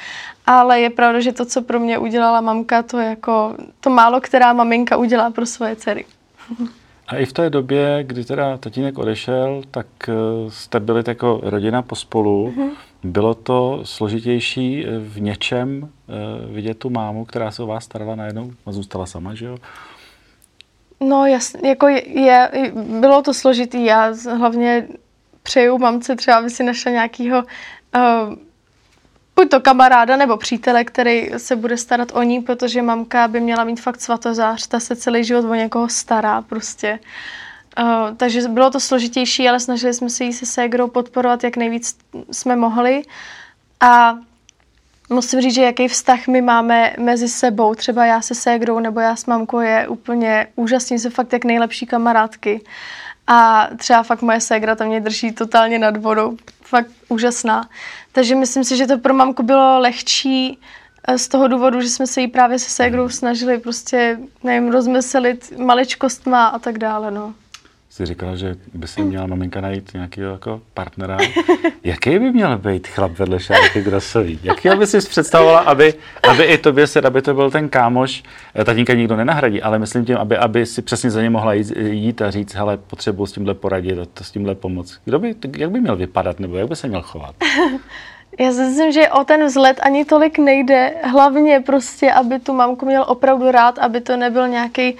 Ale 0.46 0.80
je 0.80 0.90
pravda, 0.90 1.20
že 1.20 1.32
to, 1.32 1.46
co 1.46 1.62
pro 1.62 1.80
mě 1.80 1.98
udělala 1.98 2.42
mamka, 2.42 2.84
to 2.84 3.00
je 3.00 3.10
jako 3.10 3.56
to 3.80 3.90
málo, 3.90 4.22
která 4.22 4.54
maminka 4.54 4.98
udělá 4.98 5.32
pro 5.32 5.46
svoje 5.46 5.76
dcery. 5.76 6.06
A 7.08 7.18
i 7.18 7.26
v 7.26 7.34
té 7.34 7.50
době, 7.50 8.04
kdy 8.04 8.26
teda 8.26 8.58
tatínek 8.58 8.98
odešel, 8.98 9.62
tak 9.72 9.88
eh, 10.10 10.14
jste 10.50 10.80
byli 10.80 11.04
jako 11.08 11.40
rodina 11.44 11.82
pospolu. 11.82 12.54
Mm-hmm. 12.58 12.70
Bylo 13.03 13.34
to 13.34 13.81
složitější 13.84 14.86
eh, 14.86 15.00
v 15.00 15.22
něčem 15.22 15.84
uh, 15.84 16.55
vidět 16.55 16.77
tu 16.77 16.89
mámu, 16.89 17.25
která 17.25 17.51
se 17.51 17.63
o 17.63 17.67
vás 17.67 17.84
starala 17.84 18.15
najednou 18.15 18.51
a 18.65 18.72
zůstala 18.72 19.05
sama, 19.05 19.36
že 19.36 19.46
jo? 19.46 19.58
No 21.00 21.25
jasně, 21.25 21.70
jako 21.70 21.88
je, 21.88 22.51
bylo 23.00 23.22
to 23.22 23.34
složitý. 23.34 23.86
Já 23.86 24.13
hlavně 24.38 24.88
přeju 25.43 25.77
mamce 25.77 26.15
třeba, 26.15 26.38
aby 26.38 26.50
si 26.50 26.63
našla 26.63 26.91
nějakýho 26.91 27.43
uh, 27.96 28.36
buď 29.36 29.50
to 29.50 29.60
kamaráda 29.60 30.17
nebo 30.17 30.38
přítele, 30.38 30.84
který 30.84 31.29
se 31.38 31.55
bude 31.55 31.77
starat 31.77 32.12
o 32.13 32.24
ní, 32.24 32.39
protože 32.39 32.81
mamka 32.81 33.27
by 33.27 33.39
měla 33.39 33.63
mít 33.63 33.81
fakt 33.81 34.01
svatozář, 34.01 34.67
ta 34.67 34.79
se 34.79 34.96
celý 34.96 35.24
život 35.24 35.46
o 35.46 35.55
někoho 35.55 35.89
stará 35.89 36.41
prostě. 36.41 37.00
Uh, 37.01 37.08
takže 38.18 38.48
bylo 38.48 38.70
to 38.70 38.80
složitější, 38.80 39.50
ale 39.50 39.60
snažili 39.60 39.94
jsme 39.94 40.10
se 40.10 40.24
jí 40.24 40.34
se 40.34 40.46
ségrou 40.46 40.88
podporovat, 40.88 41.44
jak 41.44 41.58
nejvíc 41.58 41.98
jsme 42.32 42.56
mohli. 42.56 43.04
A 43.80 44.18
musím 45.10 45.42
říct, 45.42 45.56
že 45.56 45.62
jaký 45.62 45.88
vztah 45.88 46.28
my 46.28 46.42
máme 46.42 46.94
mezi 47.00 47.28
sebou, 47.28 47.75
třeba 47.75 48.06
já 48.06 48.22
se 48.22 48.36
ségrou 48.36 48.80
nebo 48.80 49.00
já 49.00 49.16
s 49.16 49.25
mamkou 49.25 49.60
je 49.60 49.88
úplně 49.88 50.48
úžasný, 50.56 51.00
se 51.00 51.10
fakt 51.10 51.34
jak 51.34 51.46
nejlepší 51.46 51.86
kamarádky. 51.86 52.62
A 53.28 53.70
třeba 53.78 54.04
fakt 54.04 54.22
moje 54.22 54.42
ségra 54.42 54.75
tam 54.75 54.88
mě 54.88 55.01
drží 55.01 55.32
totálně 55.32 55.80
nad 55.80 55.98
vodou, 55.98 56.38
fakt 56.62 56.88
úžasná. 57.10 57.70
Takže 58.12 58.36
myslím 58.36 58.63
si, 58.63 58.78
že 58.78 58.88
to 58.88 58.98
pro 58.98 59.13
mamku 59.13 59.44
bylo 59.44 59.80
lehčí 59.80 60.60
eh, 61.08 61.18
z 61.18 61.28
toho 61.28 61.48
důvodu, 61.48 61.82
že 61.82 61.90
jsme 61.90 62.08
se 62.08 62.22
jí 62.22 62.28
právě 62.28 62.60
se 62.60 62.70
ségrou 62.70 63.10
snažili 63.10 63.60
prostě, 63.60 64.20
nevím, 64.44 64.72
rozmyslit 64.72 65.58
maličkostma 65.58 66.48
a 66.48 66.60
tak 66.60 66.78
dále, 66.78 67.12
no 67.12 67.34
jsi 67.92 68.06
říkala, 68.06 68.36
že 68.36 68.56
by 68.74 68.88
si 68.88 69.02
měla 69.02 69.28
maminka 69.28 69.62
najít 69.62 69.94
nějakého 69.94 70.32
jako 70.32 70.62
partnera. 70.74 71.18
Jaký 71.84 72.20
by 72.20 72.32
měl 72.32 72.58
být 72.58 72.88
chlap 72.88 73.12
vedle 73.12 73.40
Šárky 73.40 73.82
Grosový? 73.82 74.40
Jaký 74.44 74.70
by 74.70 74.88
si 74.88 74.98
představovala, 74.98 75.60
aby, 75.60 75.94
aby 76.30 76.44
i 76.44 76.58
tobě 76.58 76.88
se, 76.88 77.02
aby 77.02 77.22
to 77.22 77.34
byl 77.34 77.52
ten 77.52 77.70
kámoš, 77.70 78.24
eh, 78.56 78.64
tatínka 78.64 78.94
nikdo 78.94 79.16
nenahradí, 79.16 79.62
ale 79.62 79.80
myslím 79.80 80.06
tím, 80.06 80.18
aby, 80.18 80.38
aby 80.38 80.66
si 80.66 80.82
přesně 80.82 81.12
za 81.12 81.22
ně 81.22 81.30
mohla 81.30 81.54
jít, 81.54 81.78
jít 81.78 82.22
a 82.22 82.32
říct, 82.32 82.54
hele, 82.56 82.78
potřebuji 82.78 83.26
s 83.26 83.32
tímhle 83.32 83.54
poradit, 83.54 84.10
to, 84.14 84.24
s 84.24 84.32
tímhle 84.32 84.56
pomoct. 84.56 85.00
Kdo 85.06 85.20
by, 85.20 85.36
jak 85.58 85.72
by 85.72 85.82
měl 85.82 85.96
vypadat, 85.96 86.40
nebo 86.40 86.58
jak 86.58 86.70
by 86.70 86.76
se 86.76 86.88
měl 86.88 87.02
chovat? 87.02 87.36
Já 88.40 88.52
si 88.52 88.62
myslím, 88.62 88.92
že 88.92 89.10
o 89.10 89.24
ten 89.24 89.46
vzhled 89.46 89.80
ani 89.84 90.06
tolik 90.06 90.40
nejde. 90.40 90.94
Hlavně 91.04 91.60
prostě, 91.60 92.12
aby 92.12 92.40
tu 92.40 92.54
mamku 92.54 92.86
měl 92.86 93.06
opravdu 93.08 93.52
rád, 93.52 93.80
aby 93.80 94.02
to 94.02 94.18
nebyl 94.18 94.48
nějaký 94.48 94.98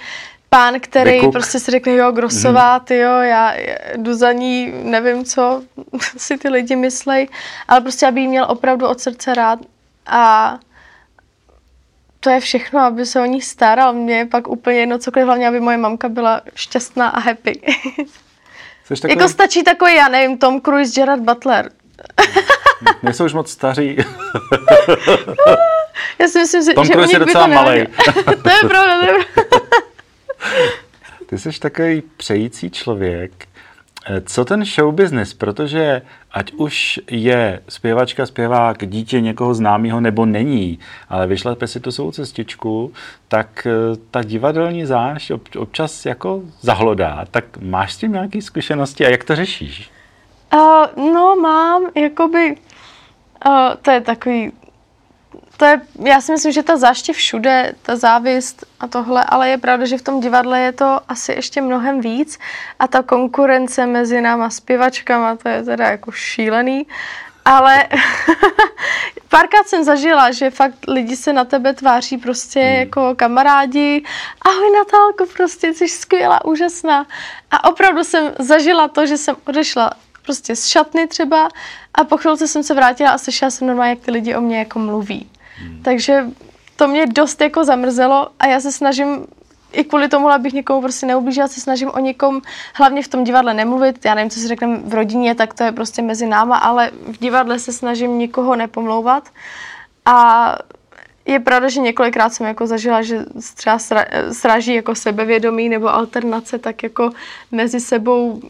pán, 0.52 0.80
který 0.80 1.12
Vykuk. 1.12 1.32
prostě 1.32 1.58
si 1.58 1.70
řekne, 1.70 1.92
jo, 1.92 2.12
Grosová, 2.12 2.78
ty 2.78 2.98
jo, 2.98 3.12
já 3.18 3.54
jdu 3.96 4.14
za 4.14 4.32
ní, 4.32 4.72
nevím, 4.82 5.24
co 5.24 5.62
si 6.16 6.38
ty 6.38 6.48
lidi 6.48 6.76
myslej, 6.76 7.28
ale 7.68 7.80
prostě, 7.80 8.06
aby 8.06 8.20
jí 8.20 8.28
měl 8.28 8.46
opravdu 8.48 8.86
od 8.86 9.00
srdce 9.00 9.34
rád 9.34 9.58
a 10.06 10.56
to 12.20 12.30
je 12.30 12.40
všechno, 12.40 12.80
aby 12.80 13.06
se 13.06 13.20
o 13.20 13.24
ní 13.24 13.40
staral. 13.40 13.92
Mě 13.92 14.16
je 14.16 14.26
pak 14.26 14.48
úplně 14.48 14.78
jedno 14.78 14.98
cokoliv, 14.98 15.26
hlavně, 15.26 15.48
aby 15.48 15.60
moje 15.60 15.76
mamka 15.76 16.08
byla 16.08 16.40
šťastná 16.54 17.08
a 17.08 17.20
happy. 17.20 17.60
takový... 18.88 19.12
Jako 19.12 19.28
stačí 19.28 19.62
takový, 19.62 19.94
já 19.94 20.08
nevím, 20.08 20.38
Tom 20.38 20.60
Cruise, 20.60 20.92
Gerard 20.94 21.22
Butler. 21.22 21.70
Nejsou 23.02 23.24
už 23.24 23.32
moc 23.32 23.50
staří. 23.50 23.96
já 26.18 26.28
si 26.28 26.38
myslím, 26.38 26.64
že, 26.64 26.72
Tom 26.72 26.84
že 26.84 26.92
Cruise 26.92 27.14
je 27.14 27.18
docela 27.18 27.46
malý. 27.46 27.86
to 28.42 28.50
je 28.50 28.68
pravda, 28.68 29.00
to 29.00 29.06
je 29.06 29.12
pravda. 29.12 29.81
Ty 31.26 31.38
jsi 31.38 31.60
takový 31.60 32.02
přející 32.16 32.70
člověk. 32.70 33.48
Eh, 34.06 34.20
co 34.20 34.44
ten 34.44 34.64
show 34.64 34.94
business? 34.94 35.34
Protože 35.34 36.02
ať 36.32 36.52
už 36.52 37.00
je 37.10 37.60
zpěvačka, 37.68 38.26
zpěvák, 38.26 38.86
dítě 38.86 39.20
někoho 39.20 39.54
známého 39.54 40.00
nebo 40.00 40.26
není, 40.26 40.78
ale 41.08 41.26
vyšla 41.26 41.56
si 41.64 41.80
tu 41.80 41.92
svou 41.92 42.10
cestičku, 42.10 42.92
tak 43.28 43.66
eh, 43.66 43.96
ta 44.10 44.22
divadelní 44.22 44.86
záž 44.86 45.32
občas 45.58 46.06
jako 46.06 46.42
zahlodá. 46.60 47.24
Tak 47.30 47.44
máš 47.60 47.92
s 47.92 47.96
tím 47.96 48.12
nějaké 48.12 48.42
zkušenosti 48.42 49.06
a 49.06 49.08
jak 49.08 49.24
to 49.24 49.36
řešíš? 49.36 49.90
Uh, 50.54 51.12
no 51.12 51.36
mám, 51.36 51.82
jakoby, 51.94 52.56
uh, 53.46 53.74
to 53.82 53.90
je 53.90 54.00
takový 54.00 54.52
to 55.62 55.66
je, 55.66 55.80
já 55.98 56.20
si 56.20 56.32
myslím, 56.32 56.52
že 56.52 56.62
ta 56.62 56.76
záště 56.76 57.12
všude, 57.12 57.74
ta 57.82 57.96
závist 57.96 58.64
a 58.80 58.86
tohle, 58.86 59.24
ale 59.28 59.48
je 59.48 59.58
pravda, 59.58 59.86
že 59.86 59.98
v 59.98 60.02
tom 60.02 60.20
divadle 60.20 60.60
je 60.60 60.72
to 60.72 61.00
asi 61.08 61.32
ještě 61.32 61.60
mnohem 61.60 62.00
víc 62.00 62.38
a 62.78 62.86
ta 62.86 63.02
konkurence 63.02 63.86
mezi 63.86 64.20
náma 64.20 64.50
zpěvačkama, 64.50 65.36
to 65.36 65.48
je 65.48 65.62
teda 65.62 65.90
jako 65.90 66.12
šílený. 66.12 66.86
Ale 67.44 67.88
párkrát 69.28 69.68
jsem 69.68 69.84
zažila, 69.84 70.30
že 70.30 70.50
fakt 70.50 70.74
lidi 70.88 71.16
se 71.16 71.32
na 71.32 71.44
tebe 71.44 71.74
tváří 71.74 72.18
prostě 72.18 72.60
hmm. 72.60 72.78
jako 72.78 73.14
kamarádi. 73.16 74.04
Ahoj 74.40 74.70
Natálko, 74.78 75.26
prostě 75.36 75.74
jsi 75.74 75.88
skvělá, 75.88 76.44
úžasná. 76.44 77.06
A 77.50 77.64
opravdu 77.68 78.04
jsem 78.04 78.32
zažila 78.38 78.88
to, 78.88 79.06
že 79.06 79.16
jsem 79.16 79.36
odešla 79.46 79.90
prostě 80.22 80.56
z 80.56 80.66
šatny 80.66 81.06
třeba 81.06 81.48
a 81.94 82.04
po 82.04 82.16
chvilce 82.16 82.48
jsem 82.48 82.62
se 82.62 82.74
vrátila 82.74 83.10
a 83.10 83.18
slyšela 83.18 83.50
jsem 83.50 83.66
normálně, 83.66 83.90
jak 83.90 84.00
ty 84.00 84.10
lidi 84.10 84.34
o 84.34 84.40
mě 84.40 84.58
jako 84.58 84.78
mluví. 84.78 85.28
Hmm. 85.62 85.82
Takže 85.82 86.24
to 86.76 86.88
mě 86.88 87.06
dost 87.06 87.40
jako 87.40 87.64
zamrzelo 87.64 88.28
a 88.38 88.46
já 88.46 88.60
se 88.60 88.72
snažím 88.72 89.26
i 89.72 89.84
kvůli 89.84 90.08
tomu, 90.08 90.28
abych 90.28 90.52
někomu 90.52 90.80
prostě 90.80 91.06
neublížila, 91.06 91.48
se 91.48 91.60
snažím 91.60 91.90
o 91.90 91.98
někom 91.98 92.40
hlavně 92.74 93.02
v 93.02 93.08
tom 93.08 93.24
divadle 93.24 93.54
nemluvit. 93.54 94.04
Já 94.04 94.14
nevím, 94.14 94.30
co 94.30 94.40
si 94.40 94.48
řekneme 94.48 94.78
v 94.84 94.94
rodině, 94.94 95.34
tak 95.34 95.54
to 95.54 95.64
je 95.64 95.72
prostě 95.72 96.02
mezi 96.02 96.26
náma, 96.26 96.56
ale 96.56 96.90
v 97.06 97.18
divadle 97.18 97.58
se 97.58 97.72
snažím 97.72 98.18
nikoho 98.18 98.56
nepomlouvat. 98.56 99.28
A 100.06 100.56
je 101.26 101.40
pravda, 101.40 101.68
že 101.68 101.80
několikrát 101.80 102.34
jsem 102.34 102.46
jako 102.46 102.66
zažila, 102.66 103.02
že 103.02 103.24
třeba 103.54 103.78
sraží 104.32 104.74
jako 104.74 104.94
sebevědomí 104.94 105.68
nebo 105.68 105.94
alternace, 105.94 106.58
tak 106.58 106.82
jako 106.82 107.10
mezi 107.52 107.80
sebou 107.80 108.42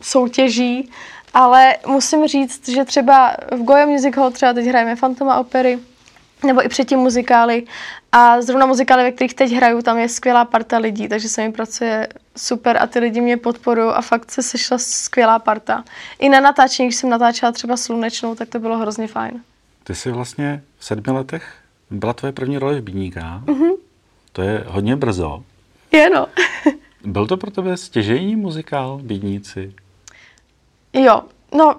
soutěží. 0.00 0.90
Ale 1.34 1.76
musím 1.86 2.26
říct, 2.26 2.68
že 2.68 2.84
třeba 2.84 3.36
v 3.52 3.64
Goya 3.64 3.86
Music 3.86 4.16
Hall 4.16 4.30
třeba 4.30 4.52
teď 4.52 4.66
hrajeme 4.66 4.96
Fantoma 4.96 5.38
opery, 5.38 5.78
nebo 6.44 6.64
i 6.64 6.68
předtím 6.68 6.98
muzikály. 6.98 7.64
A 8.12 8.42
zrovna 8.42 8.66
muzikály, 8.66 9.02
ve 9.02 9.12
kterých 9.12 9.34
teď 9.34 9.52
hraju, 9.52 9.82
tam 9.82 9.98
je 9.98 10.08
skvělá 10.08 10.44
parta 10.44 10.78
lidí, 10.78 11.08
takže 11.08 11.28
se 11.28 11.42
mi 11.42 11.52
pracuje 11.52 12.08
super 12.36 12.76
a 12.82 12.86
ty 12.86 12.98
lidi 12.98 13.20
mě 13.20 13.36
podporují 13.36 13.90
a 13.94 14.00
fakt 14.00 14.30
se 14.30 14.42
sešla 14.42 14.78
skvělá 14.78 15.38
parta. 15.38 15.84
I 16.18 16.28
na 16.28 16.40
natáčení, 16.40 16.88
když 16.88 16.96
jsem 16.96 17.10
natáčela 17.10 17.52
třeba 17.52 17.76
slunečnou, 17.76 18.34
tak 18.34 18.48
to 18.48 18.58
bylo 18.58 18.78
hrozně 18.78 19.06
fajn. 19.06 19.40
Ty 19.84 19.94
jsi 19.94 20.10
vlastně 20.10 20.62
v 20.78 20.84
sedmi 20.84 21.12
letech 21.12 21.54
byla 21.90 22.12
tvoje 22.12 22.32
první 22.32 22.58
role 22.58 22.80
v 22.80 22.84
Bídníka. 22.84 23.42
Mm-hmm. 23.46 23.72
To 24.32 24.42
je 24.42 24.64
hodně 24.66 24.96
brzo. 24.96 25.44
Je 25.92 26.10
no. 26.10 26.26
Byl 27.04 27.26
to 27.26 27.36
pro 27.36 27.50
tebe 27.50 27.76
stěžejní 27.76 28.36
muzikál 28.36 29.00
Bídníci? 29.02 29.74
Jo, 30.92 31.22
no, 31.54 31.76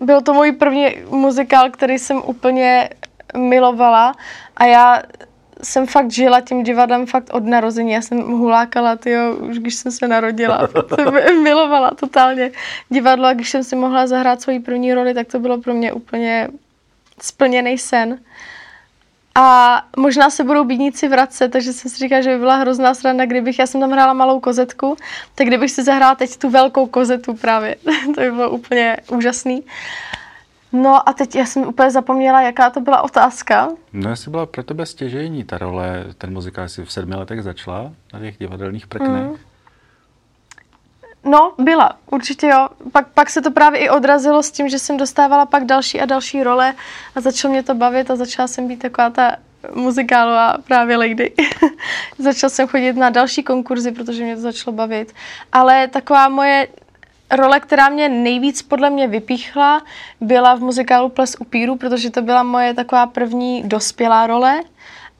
byl 0.00 0.20
to 0.20 0.34
můj 0.34 0.52
první 0.52 0.86
muzikál, 1.10 1.70
který 1.70 1.98
jsem 1.98 2.22
úplně 2.24 2.90
milovala 3.36 4.14
a 4.56 4.64
já 4.64 5.02
jsem 5.62 5.86
fakt 5.86 6.10
žila 6.10 6.40
tím 6.40 6.62
divadlem 6.62 7.06
fakt 7.06 7.30
od 7.32 7.44
narození. 7.44 7.90
Já 7.92 8.02
jsem 8.02 8.18
hulákala, 8.18 8.96
tyjo, 8.96 9.36
už 9.36 9.58
když 9.58 9.74
jsem 9.74 9.92
se 9.92 10.08
narodila. 10.08 10.68
jsem 10.94 11.42
milovala 11.42 11.90
totálně 11.90 12.50
divadlo 12.88 13.26
a 13.26 13.32
když 13.32 13.50
jsem 13.50 13.64
si 13.64 13.76
mohla 13.76 14.06
zahrát 14.06 14.42
svoji 14.42 14.60
první 14.60 14.94
roli, 14.94 15.14
tak 15.14 15.26
to 15.26 15.38
bylo 15.38 15.60
pro 15.60 15.74
mě 15.74 15.92
úplně 15.92 16.48
splněný 17.20 17.78
sen. 17.78 18.18
A 19.34 19.82
možná 19.96 20.30
se 20.30 20.44
budou 20.44 20.64
bídníci 20.64 21.08
vracet, 21.08 21.48
takže 21.48 21.72
jsem 21.72 21.90
si 21.90 21.98
říkala, 21.98 22.22
že 22.22 22.30
by 22.30 22.38
byla 22.38 22.56
hrozná 22.56 22.94
sranda, 22.94 23.24
kdybych, 23.24 23.58
já 23.58 23.66
jsem 23.66 23.80
tam 23.80 23.90
hrála 23.90 24.12
malou 24.12 24.40
kozetku, 24.40 24.96
tak 25.34 25.46
kdybych 25.46 25.70
si 25.70 25.82
zahrála 25.82 26.14
teď 26.14 26.36
tu 26.36 26.50
velkou 26.50 26.86
kozetu 26.86 27.34
právě, 27.34 27.76
to 28.14 28.20
by 28.20 28.30
bylo 28.30 28.50
úplně 28.50 28.96
úžasný. 29.10 29.62
No 30.72 31.08
a 31.08 31.12
teď 31.12 31.34
já 31.34 31.46
jsem 31.46 31.62
úplně 31.62 31.90
zapomněla, 31.90 32.40
jaká 32.42 32.70
to 32.70 32.80
byla 32.80 33.02
otázka. 33.02 33.68
No 33.92 34.10
jestli 34.10 34.30
byla 34.30 34.46
pro 34.46 34.62
tebe 34.62 34.86
stěžení 34.86 35.44
ta 35.44 35.58
role, 35.58 36.04
ten 36.18 36.32
muzikál 36.32 36.68
jsi 36.68 36.84
v 36.84 36.92
sedmi 36.92 37.14
letech 37.14 37.42
začala 37.42 37.92
na 38.12 38.20
těch 38.20 38.38
divadelních 38.38 38.86
prknech? 38.86 39.22
Mm. 39.24 39.36
No, 41.24 41.54
byla, 41.58 41.96
určitě 42.10 42.46
jo. 42.46 42.68
Pak, 42.92 43.08
pak 43.08 43.30
se 43.30 43.42
to 43.42 43.50
právě 43.50 43.80
i 43.80 43.90
odrazilo 43.90 44.42
s 44.42 44.50
tím, 44.50 44.68
že 44.68 44.78
jsem 44.78 44.96
dostávala 44.96 45.46
pak 45.46 45.64
další 45.64 46.00
a 46.00 46.06
další 46.06 46.42
role 46.42 46.74
a 47.14 47.20
začalo 47.20 47.52
mě 47.52 47.62
to 47.62 47.74
bavit 47.74 48.10
a 48.10 48.16
začala 48.16 48.48
jsem 48.48 48.68
být 48.68 48.82
taková 48.82 49.10
ta 49.10 49.36
muzikálová 49.74 50.58
právě 50.66 50.96
lady. 50.96 51.32
Začala 52.18 52.50
jsem 52.50 52.68
chodit 52.68 52.92
na 52.92 53.10
další 53.10 53.42
konkurzy, 53.42 53.92
protože 53.92 54.24
mě 54.24 54.34
to 54.34 54.42
začalo 54.42 54.76
bavit. 54.76 55.12
Ale 55.52 55.88
taková 55.88 56.28
moje 56.28 56.68
role, 57.36 57.60
která 57.60 57.88
mě 57.88 58.08
nejvíc 58.08 58.62
podle 58.62 58.90
mě 58.90 59.08
vypíchla, 59.08 59.82
byla 60.20 60.54
v 60.54 60.60
muzikálu 60.60 61.08
Ples 61.08 61.36
upíru, 61.40 61.76
protože 61.76 62.10
to 62.10 62.22
byla 62.22 62.42
moje 62.42 62.74
taková 62.74 63.06
první 63.06 63.62
dospělá 63.62 64.26
role 64.26 64.60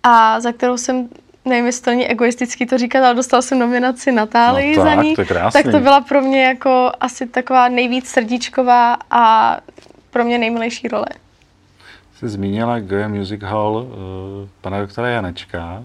a 0.02 0.40
za 0.40 0.52
kterou 0.52 0.76
jsem 0.76 1.08
nevím, 1.44 1.66
jestli 1.66 1.82
to 1.82 1.90
není 1.90 2.08
egoistický 2.08 2.66
to 2.66 2.78
říkat, 2.78 3.04
ale 3.04 3.14
dostala 3.14 3.42
jsem 3.42 3.58
nominaci 3.58 4.12
Natálii 4.12 4.76
no, 4.76 4.84
tak, 4.84 4.96
za 4.96 5.02
ní. 5.02 5.16
To 5.16 5.24
tak 5.52 5.64
to 5.70 5.80
byla 5.80 6.00
pro 6.00 6.20
mě 6.20 6.44
jako 6.44 6.92
asi 7.00 7.26
taková 7.26 7.68
nejvíc 7.68 8.08
srdíčková 8.08 8.96
a 9.10 9.56
pro 10.10 10.24
mě 10.24 10.38
nejmilejší 10.38 10.88
role. 10.88 11.06
Jsi 12.18 12.28
zmínila 12.28 12.80
Goya 12.80 13.08
Music 13.08 13.42
Hall 13.42 13.76
uh, 13.76 13.88
pana 14.60 14.80
doktora 14.80 15.08
Janečka, 15.08 15.84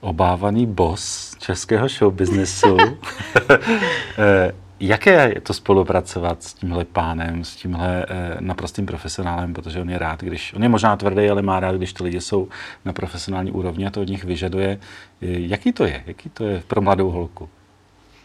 obávaný 0.00 0.66
boss 0.66 1.34
českého 1.38 1.88
showbiznesu. 1.88 2.76
Jaké 4.80 5.32
je 5.34 5.40
to 5.40 5.54
spolupracovat 5.54 6.42
s 6.42 6.54
tímhle 6.54 6.84
pánem, 6.84 7.44
s 7.44 7.56
tímhle 7.56 8.06
eh, 8.08 8.36
naprostým 8.40 8.86
profesionálem, 8.86 9.54
protože 9.54 9.80
on 9.80 9.90
je 9.90 9.98
rád, 9.98 10.20
když, 10.20 10.54
on 10.54 10.62
je 10.62 10.68
možná 10.68 10.96
tvrdý, 10.96 11.30
ale 11.30 11.42
má 11.42 11.60
rád, 11.60 11.76
když 11.76 11.92
ty 11.92 12.04
lidi 12.04 12.20
jsou 12.20 12.48
na 12.84 12.92
profesionální 12.92 13.52
úrovni 13.52 13.86
a 13.86 13.90
to 13.90 14.00
od 14.00 14.08
nich 14.08 14.24
vyžaduje. 14.24 14.78
Eh, 15.22 15.26
jaký 15.26 15.72
to 15.72 15.84
je? 15.84 16.02
Jaký 16.06 16.30
to 16.30 16.44
je 16.44 16.62
pro 16.66 16.80
mladou 16.80 17.10
holku? 17.10 17.48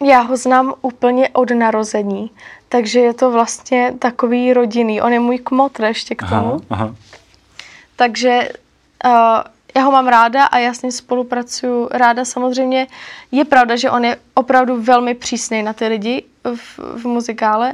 Já 0.06 0.22
ho 0.22 0.38
znám 0.38 0.74
úplně 0.82 1.30
od 1.30 1.52
narození, 1.52 2.32
takže 2.70 3.00
je 3.00 3.14
to 3.14 3.32
vlastně 3.32 3.94
takový 4.00 4.54
rodinný. 4.54 5.02
On 5.02 5.14
je 5.14 5.20
můj 5.20 5.38
kmotr 5.38 5.84
ještě 5.84 6.16
k 6.16 6.30
tomu. 6.30 6.52
Aha, 6.52 6.60
aha. 6.70 6.96
Takže 7.96 8.50
uh, 9.06 9.12
já 9.76 9.84
ho 9.84 9.92
mám 9.92 10.08
ráda 10.08 10.46
a 10.46 10.58
já 10.58 10.74
s 10.74 10.82
ním 10.82 10.92
spolupracuju 10.92 11.90
ráda. 11.92 12.26
Samozřejmě 12.26 12.88
je 13.32 13.46
pravda, 13.46 13.76
že 13.76 13.92
on 13.92 14.06
je 14.06 14.18
opravdu 14.34 14.82
velmi 14.82 15.14
přísný 15.14 15.64
na 15.64 15.74
ty 15.74 15.88
lidi 15.88 16.24
v, 16.56 16.80
v 16.80 17.06
muzikále 17.06 17.74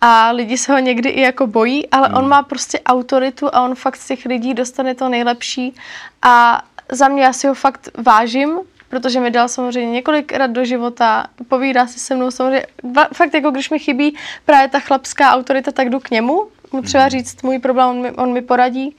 a 0.00 0.30
lidi 0.30 0.58
se 0.58 0.72
ho 0.72 0.78
někdy 0.78 1.08
i 1.08 1.20
jako 1.20 1.46
bojí, 1.46 1.88
ale 1.88 2.08
hmm. 2.08 2.16
on 2.16 2.28
má 2.28 2.42
prostě 2.42 2.80
autoritu 2.80 3.54
a 3.54 3.62
on 3.62 3.74
fakt 3.74 3.96
z 3.96 4.06
těch 4.06 4.26
lidí 4.26 4.54
dostane 4.54 4.94
to 4.94 5.08
nejlepší 5.08 5.74
a 6.22 6.62
za 6.92 7.08
mě 7.08 7.22
já 7.22 7.32
si 7.32 7.46
ho 7.46 7.54
fakt 7.54 7.88
vážím, 8.06 8.58
protože 8.88 9.20
mi 9.20 9.30
dal 9.30 9.48
samozřejmě 9.48 9.92
několik 9.92 10.32
rad 10.32 10.50
do 10.50 10.64
života, 10.64 11.26
povídá 11.48 11.86
si 11.86 11.98
se 11.98 12.14
mnou 12.14 12.30
samozřejmě, 12.30 12.66
fakt 13.14 13.34
jako 13.34 13.50
když 13.50 13.70
mi 13.70 13.78
chybí 13.78 14.16
právě 14.44 14.68
ta 14.68 14.80
chlapská 14.80 15.32
autorita, 15.32 15.72
tak 15.72 15.90
jdu 15.90 16.00
k 16.00 16.10
němu, 16.10 16.46
mu 16.72 16.82
třeba 16.82 17.02
hmm. 17.02 17.10
říct 17.10 17.42
můj 17.42 17.58
problém, 17.58 17.88
on 17.88 18.02
mi, 18.02 18.10
on 18.10 18.32
mi 18.32 18.42
poradí 18.42 18.96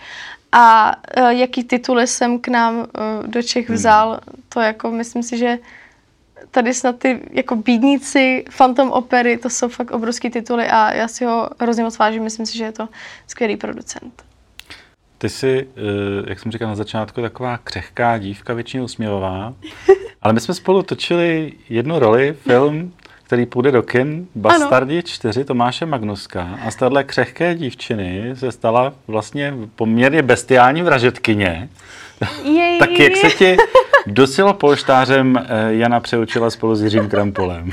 a 0.52 0.96
uh, 1.18 1.30
jaký 1.30 1.64
tituly 1.64 2.08
jsem 2.08 2.40
k 2.40 2.48
nám 2.48 2.78
uh, 2.78 2.86
do 3.28 3.44
Čech 3.44 3.68
hmm. 3.68 3.76
vzal, 3.78 4.10
hmm. 4.10 4.44
to 4.50 4.60
jako 4.60 4.92
myslím 4.92 5.24
si, 5.24 5.38
že 5.38 5.60
tady 6.52 6.74
snad 6.74 7.00
ty 7.00 7.20
jako 7.32 7.56
bídníci, 7.56 8.46
Phantom 8.58 8.92
opery, 8.92 9.38
to 9.38 9.50
jsou 9.50 9.68
fakt 9.68 9.92
obrovský 9.92 10.30
tituly 10.30 10.68
a 10.68 10.94
já 10.94 11.08
si 11.08 11.26
ho 11.26 11.50
hrozně 11.60 11.84
moc 11.84 11.98
vážím, 11.98 12.24
myslím 12.24 12.46
si, 12.46 12.58
že 12.58 12.64
je 12.64 12.72
to 12.72 12.90
skvělý 13.28 13.58
producent. 13.58 14.24
Ty 15.18 15.30
jsi, 15.30 15.68
eh, 15.78 16.30
jak 16.30 16.40
jsem 16.40 16.52
říkal 16.52 16.68
na 16.68 16.76
začátku, 16.76 17.22
taková 17.22 17.58
křehká 17.58 18.18
dívka, 18.18 18.54
většinou 18.54 18.84
usměvavá, 18.84 19.54
ale 20.22 20.34
my 20.34 20.40
jsme 20.40 20.54
spolu 20.54 20.84
točili 20.84 21.54
jednu 21.70 22.00
roli, 22.00 22.36
film, 22.42 22.94
který 23.32 23.46
půjde 23.46 23.72
do 23.72 23.84
kin, 23.84 24.28
Bastardi 24.36 24.94
ano. 24.94 25.02
4 25.02 25.46
Tomáše 25.46 25.86
Magnuska 25.86 26.60
a 26.66 26.72
z 26.72 26.76
téhle 26.76 27.04
křehké 27.04 27.56
dívčiny 27.56 28.36
se 28.36 28.52
stala 28.52 28.94
vlastně 29.08 29.54
poměrně 29.76 30.22
bestiální 30.22 30.82
vražetkyně. 30.82 31.70
Jej. 32.44 32.80
tak 32.80 33.00
jak 33.00 33.18
se 33.18 33.30
ti 33.30 33.58
dosilo 34.08 34.54
polštářem 34.54 35.38
eh, 35.38 35.74
Jana 35.74 36.00
přeučila 36.00 36.50
spolu 36.50 36.76
s 36.76 36.82
Jiřím 36.82 37.10
Krampolem? 37.10 37.72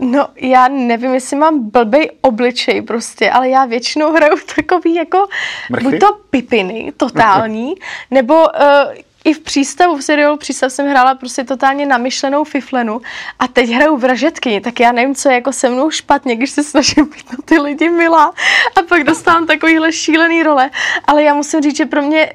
No, 0.00 0.28
já 0.36 0.68
nevím, 0.68 1.14
jestli 1.14 1.36
mám 1.36 1.70
blbej 1.70 2.10
obličej 2.20 2.82
prostě, 2.82 3.30
ale 3.30 3.48
já 3.48 3.64
většinou 3.64 4.12
hraju 4.12 4.36
takový 4.56 4.94
jako 4.94 5.26
Mrchy? 5.70 5.84
buď 5.84 6.00
to 6.00 6.06
pipiny 6.30 6.92
totální, 6.96 7.74
nebo 8.10 8.34
uh, 8.34 8.94
i 9.24 9.32
v 9.34 9.40
přístavu, 9.40 9.96
v 9.96 10.02
seriálu 10.02 10.36
Přístav 10.36 10.72
jsem 10.72 10.90
hrála 10.90 11.14
prostě 11.14 11.44
totálně 11.44 11.86
namyšlenou 11.86 12.44
fiflenu 12.44 13.00
a 13.38 13.48
teď 13.48 13.70
hraju 13.70 13.96
vražetky, 13.96 14.60
tak 14.60 14.80
já 14.80 14.92
nevím, 14.92 15.14
co 15.14 15.28
je 15.28 15.34
jako 15.34 15.52
se 15.52 15.70
mnou 15.70 15.90
špatně, 15.90 16.36
když 16.36 16.50
se 16.50 16.62
snažím 16.62 17.04
být 17.04 17.32
na 17.32 17.38
ty 17.44 17.58
lidi 17.58 17.88
milá 17.88 18.32
a 18.76 18.82
pak 18.88 19.04
dostávám 19.04 19.46
takovýhle 19.46 19.92
šílený 19.92 20.42
role, 20.42 20.70
ale 21.04 21.22
já 21.22 21.34
musím 21.34 21.60
říct, 21.60 21.76
že 21.76 21.86
pro 21.86 22.02
mě 22.02 22.32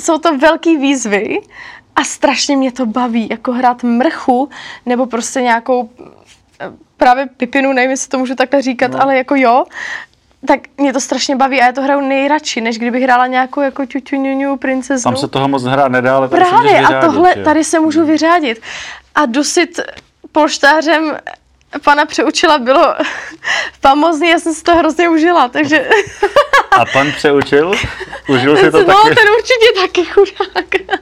jsou 0.00 0.18
to 0.18 0.38
velký 0.38 0.76
výzvy 0.76 1.40
a 1.96 2.04
strašně 2.04 2.56
mě 2.56 2.72
to 2.72 2.86
baví, 2.86 3.28
jako 3.30 3.52
hrát 3.52 3.82
mrchu 3.82 4.48
nebo 4.86 5.06
prostě 5.06 5.42
nějakou 5.42 5.90
eh, 6.60 6.72
právě 6.96 7.26
pipinu, 7.36 7.72
nevím, 7.72 7.90
jestli 7.90 8.08
to 8.08 8.18
můžu 8.18 8.34
takhle 8.34 8.62
říkat, 8.62 8.90
no. 8.90 9.02
ale 9.02 9.16
jako 9.16 9.34
jo, 9.36 9.64
tak 10.46 10.60
mě 10.76 10.92
to 10.92 11.00
strašně 11.00 11.36
baví 11.36 11.60
a 11.60 11.66
já 11.66 11.72
to 11.72 11.82
hraju 11.82 12.00
nejradši, 12.00 12.60
než 12.60 12.78
kdybych 12.78 13.02
hrála 13.02 13.26
nějakou 13.26 13.60
jako 13.60 13.86
ťuťu 13.86 14.56
princeznu. 14.56 15.12
Tam 15.12 15.20
se 15.20 15.28
toho 15.28 15.48
moc 15.48 15.64
hrát 15.64 15.88
nedá, 15.88 16.16
ale 16.16 16.28
tady 16.28 16.44
Právě, 16.44 16.70
se 16.70 16.76
vyřádit, 16.76 16.96
a 16.96 17.00
tohle 17.00 17.32
je. 17.36 17.44
tady 17.44 17.64
se 17.64 17.80
můžu 17.80 18.00
hmm. 18.00 18.10
vyřádit. 18.10 18.60
A 19.14 19.26
dusit 19.26 19.80
polštářem 20.32 21.16
pana 21.84 22.06
přeučila 22.06 22.58
bylo 22.58 22.94
famozní, 23.82 24.28
já 24.28 24.38
jsem 24.38 24.54
si 24.54 24.62
to 24.62 24.76
hrozně 24.76 25.08
užila, 25.08 25.48
takže... 25.48 25.88
A 26.70 26.84
pan 26.92 27.12
přeučil? 27.12 27.72
Užil 28.28 28.56
si 28.56 28.70
to 28.70 28.78
no, 28.78 28.84
taky? 28.84 29.08
No, 29.08 29.14
ten 29.14 29.28
určitě 29.38 29.80
taky 29.80 30.04
chudák. 30.04 30.96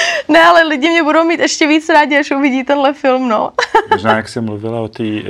Ne, 0.28 0.44
ale 0.44 0.62
lidi 0.62 0.90
mě 0.90 1.02
budou 1.02 1.24
mít 1.24 1.40
ještě 1.40 1.66
víc 1.66 1.88
rádi, 1.88 2.18
až 2.18 2.30
uvidí 2.30 2.64
tenhle 2.64 2.92
film, 2.92 3.28
no. 3.28 3.52
Možná, 3.90 4.16
jak 4.16 4.28
jsem 4.28 4.44
mluvila 4.44 4.80
o 4.80 4.88
té 4.88 5.04
e, 5.04 5.22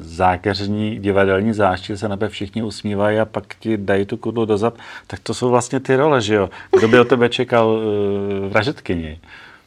zákeřní 0.00 0.98
divadelní 0.98 1.52
zášti, 1.52 1.96
se 1.96 2.08
nebe 2.08 2.28
všichni 2.28 2.62
usmívají 2.62 3.18
a 3.18 3.24
pak 3.24 3.44
ti 3.60 3.76
dají 3.76 4.06
tu 4.06 4.16
kudlu 4.16 4.44
dozad, 4.44 4.74
tak 5.06 5.20
to 5.20 5.34
jsou 5.34 5.50
vlastně 5.50 5.80
ty 5.80 5.96
role, 5.96 6.20
že 6.20 6.34
jo? 6.34 6.50
Kdo 6.70 6.88
by 6.88 7.00
o 7.00 7.04
tebe 7.04 7.28
čekal 7.28 7.80
e, 7.80 8.48
vražetkyni? 8.48 9.20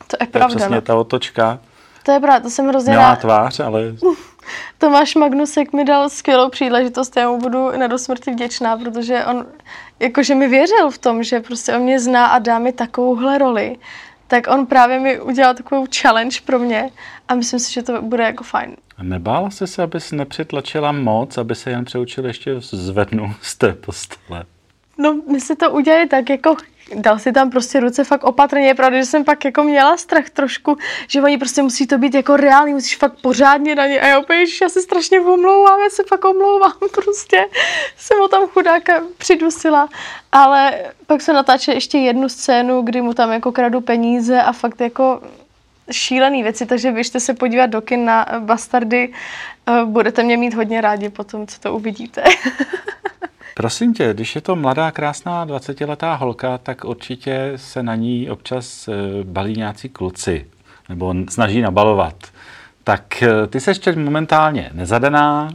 To 0.07 0.17
je 0.19 0.27
pravda. 0.27 0.47
To 0.47 0.53
je 0.53 0.57
přesně 0.57 0.75
no. 0.75 0.81
ta 0.81 0.95
otočka. 0.95 1.59
To 2.03 2.11
je 2.11 2.19
pravda, 2.19 2.39
to 2.39 2.49
jsem 2.49 2.67
hrozně 2.67 2.91
Měla 2.91 3.15
tvář, 3.15 3.59
ale... 3.59 3.83
Tomáš 4.77 5.15
Magnusek 5.15 5.73
mi 5.73 5.85
dal 5.85 6.09
skvělou 6.09 6.49
příležitost, 6.49 7.17
já 7.17 7.29
mu 7.29 7.37
budu 7.37 7.77
na 7.77 7.87
dosmrti 7.87 8.31
vděčná, 8.31 8.77
protože 8.77 9.25
on 9.25 9.45
jakože 9.99 10.35
mi 10.35 10.47
věřil 10.47 10.91
v 10.91 10.97
tom, 10.97 11.23
že 11.23 11.39
prostě 11.39 11.75
on 11.75 11.81
mě 11.81 11.99
zná 11.99 12.25
a 12.25 12.39
dá 12.39 12.59
mi 12.59 12.71
takovouhle 12.71 13.37
roli, 13.37 13.77
tak 14.31 14.47
on 14.47 14.65
právě 14.65 14.99
mi 14.99 15.21
udělal 15.21 15.53
takovou 15.53 15.85
challenge 16.01 16.37
pro 16.45 16.59
mě 16.59 16.89
a 17.27 17.35
myslím 17.35 17.59
si, 17.59 17.73
že 17.73 17.83
to 17.83 18.01
bude 18.01 18.23
jako 18.23 18.43
fajn. 18.43 18.75
Nebála 19.01 19.49
jsi 19.49 19.67
se, 19.67 19.83
abys 19.83 20.11
nepřitlačila 20.11 20.91
moc, 20.91 21.37
aby 21.37 21.55
se 21.55 21.69
jen 21.69 21.85
přeučil 21.85 22.25
ještě 22.25 22.55
zvednout 22.59 23.31
z 23.41 23.55
té 23.55 23.73
postele? 23.73 24.43
No, 24.97 25.21
my 25.31 25.41
si 25.41 25.55
to 25.55 25.71
udělali 25.71 26.07
tak 26.07 26.29
jako 26.29 26.55
dal 26.95 27.19
si 27.19 27.31
tam 27.31 27.49
prostě 27.49 27.79
ruce 27.79 28.03
fakt 28.03 28.23
opatrně, 28.23 28.75
pravda, 28.75 28.97
že 28.97 29.05
jsem 29.05 29.23
pak 29.23 29.45
jako 29.45 29.63
měla 29.63 29.97
strach 29.97 30.29
trošku, 30.29 30.77
že 31.07 31.21
oni 31.21 31.37
prostě 31.37 31.61
musí 31.61 31.87
to 31.87 31.97
být 31.97 32.13
jako 32.13 32.37
reálný, 32.37 32.73
musíš 32.73 32.97
fakt 32.97 33.21
pořádně 33.21 33.75
na 33.75 33.87
ně 33.87 34.01
a 34.01 34.07
já 34.07 34.19
úplně, 34.19 34.45
já 34.61 34.69
se 34.69 34.81
strašně 34.81 35.19
omlouvám, 35.19 35.79
já 35.79 35.89
se 35.89 36.03
fakt 36.03 36.25
omlouvám, 36.25 36.73
prostě 36.91 37.45
jsem 37.97 38.21
o 38.21 38.27
tam 38.27 38.47
chudáka 38.47 39.03
přidusila, 39.17 39.89
ale 40.31 40.73
pak 41.07 41.21
se 41.21 41.33
natáčeli 41.33 41.77
ještě 41.77 41.97
jednu 41.97 42.29
scénu, 42.29 42.81
kdy 42.81 43.01
mu 43.01 43.13
tam 43.13 43.31
jako 43.31 43.51
kradu 43.51 43.81
peníze 43.81 44.41
a 44.41 44.51
fakt 44.51 44.81
jako 44.81 45.21
šílený 45.91 46.43
věci, 46.43 46.65
takže 46.65 46.91
běžte 46.91 47.19
se 47.19 47.33
podívat 47.33 47.65
do 47.65 47.81
kin 47.81 48.05
na 48.05 48.25
Bastardy, 48.39 49.13
eh, 49.67 49.85
budete 49.85 50.23
mě 50.23 50.37
mít 50.37 50.53
hodně 50.53 50.81
rádi 50.81 51.09
po 51.09 51.23
tom, 51.23 51.47
co 51.47 51.59
to 51.59 51.75
uvidíte. 51.75 52.23
Prosím 53.61 53.93
tě, 53.93 54.13
když 54.13 54.35
je 54.35 54.41
to 54.41 54.55
mladá, 54.55 54.91
krásná 54.91 55.45
20-letá 55.45 56.15
holka, 56.15 56.57
tak 56.57 56.85
určitě 56.85 57.53
se 57.55 57.83
na 57.83 57.95
ní 57.95 58.29
občas 58.29 58.87
eh, 58.87 58.93
balí 59.23 59.53
nějací 59.53 59.89
kluci 59.89 60.47
nebo 60.89 61.15
snaží 61.29 61.61
nabalovat. 61.61 62.15
Tak 62.83 63.23
eh, 63.23 63.47
ty 63.47 63.59
se 63.59 63.71
ještě 63.71 63.91
momentálně 63.91 64.69
nezadaná. 64.73 65.49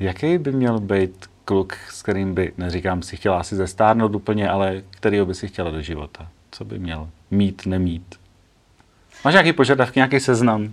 Jaký 0.00 0.38
by 0.38 0.52
měl 0.52 0.80
být 0.80 1.26
kluk, 1.44 1.76
s 1.90 2.02
kterým 2.02 2.34
by, 2.34 2.52
neříkám 2.58 3.02
si, 3.02 3.16
chtěla 3.16 3.38
asi 3.38 3.56
zestárnout 3.56 4.14
úplně, 4.14 4.48
ale 4.48 4.82
kterýho 4.90 5.26
by 5.26 5.34
si 5.34 5.48
chtěla 5.48 5.70
do 5.70 5.80
života? 5.80 6.28
Co 6.50 6.64
by 6.64 6.78
měl 6.78 7.08
mít, 7.30 7.66
nemít? 7.66 8.14
Máš 9.24 9.34
nějaký 9.34 9.52
požadavky, 9.52 9.98
nějaký 9.98 10.20
seznam? 10.20 10.72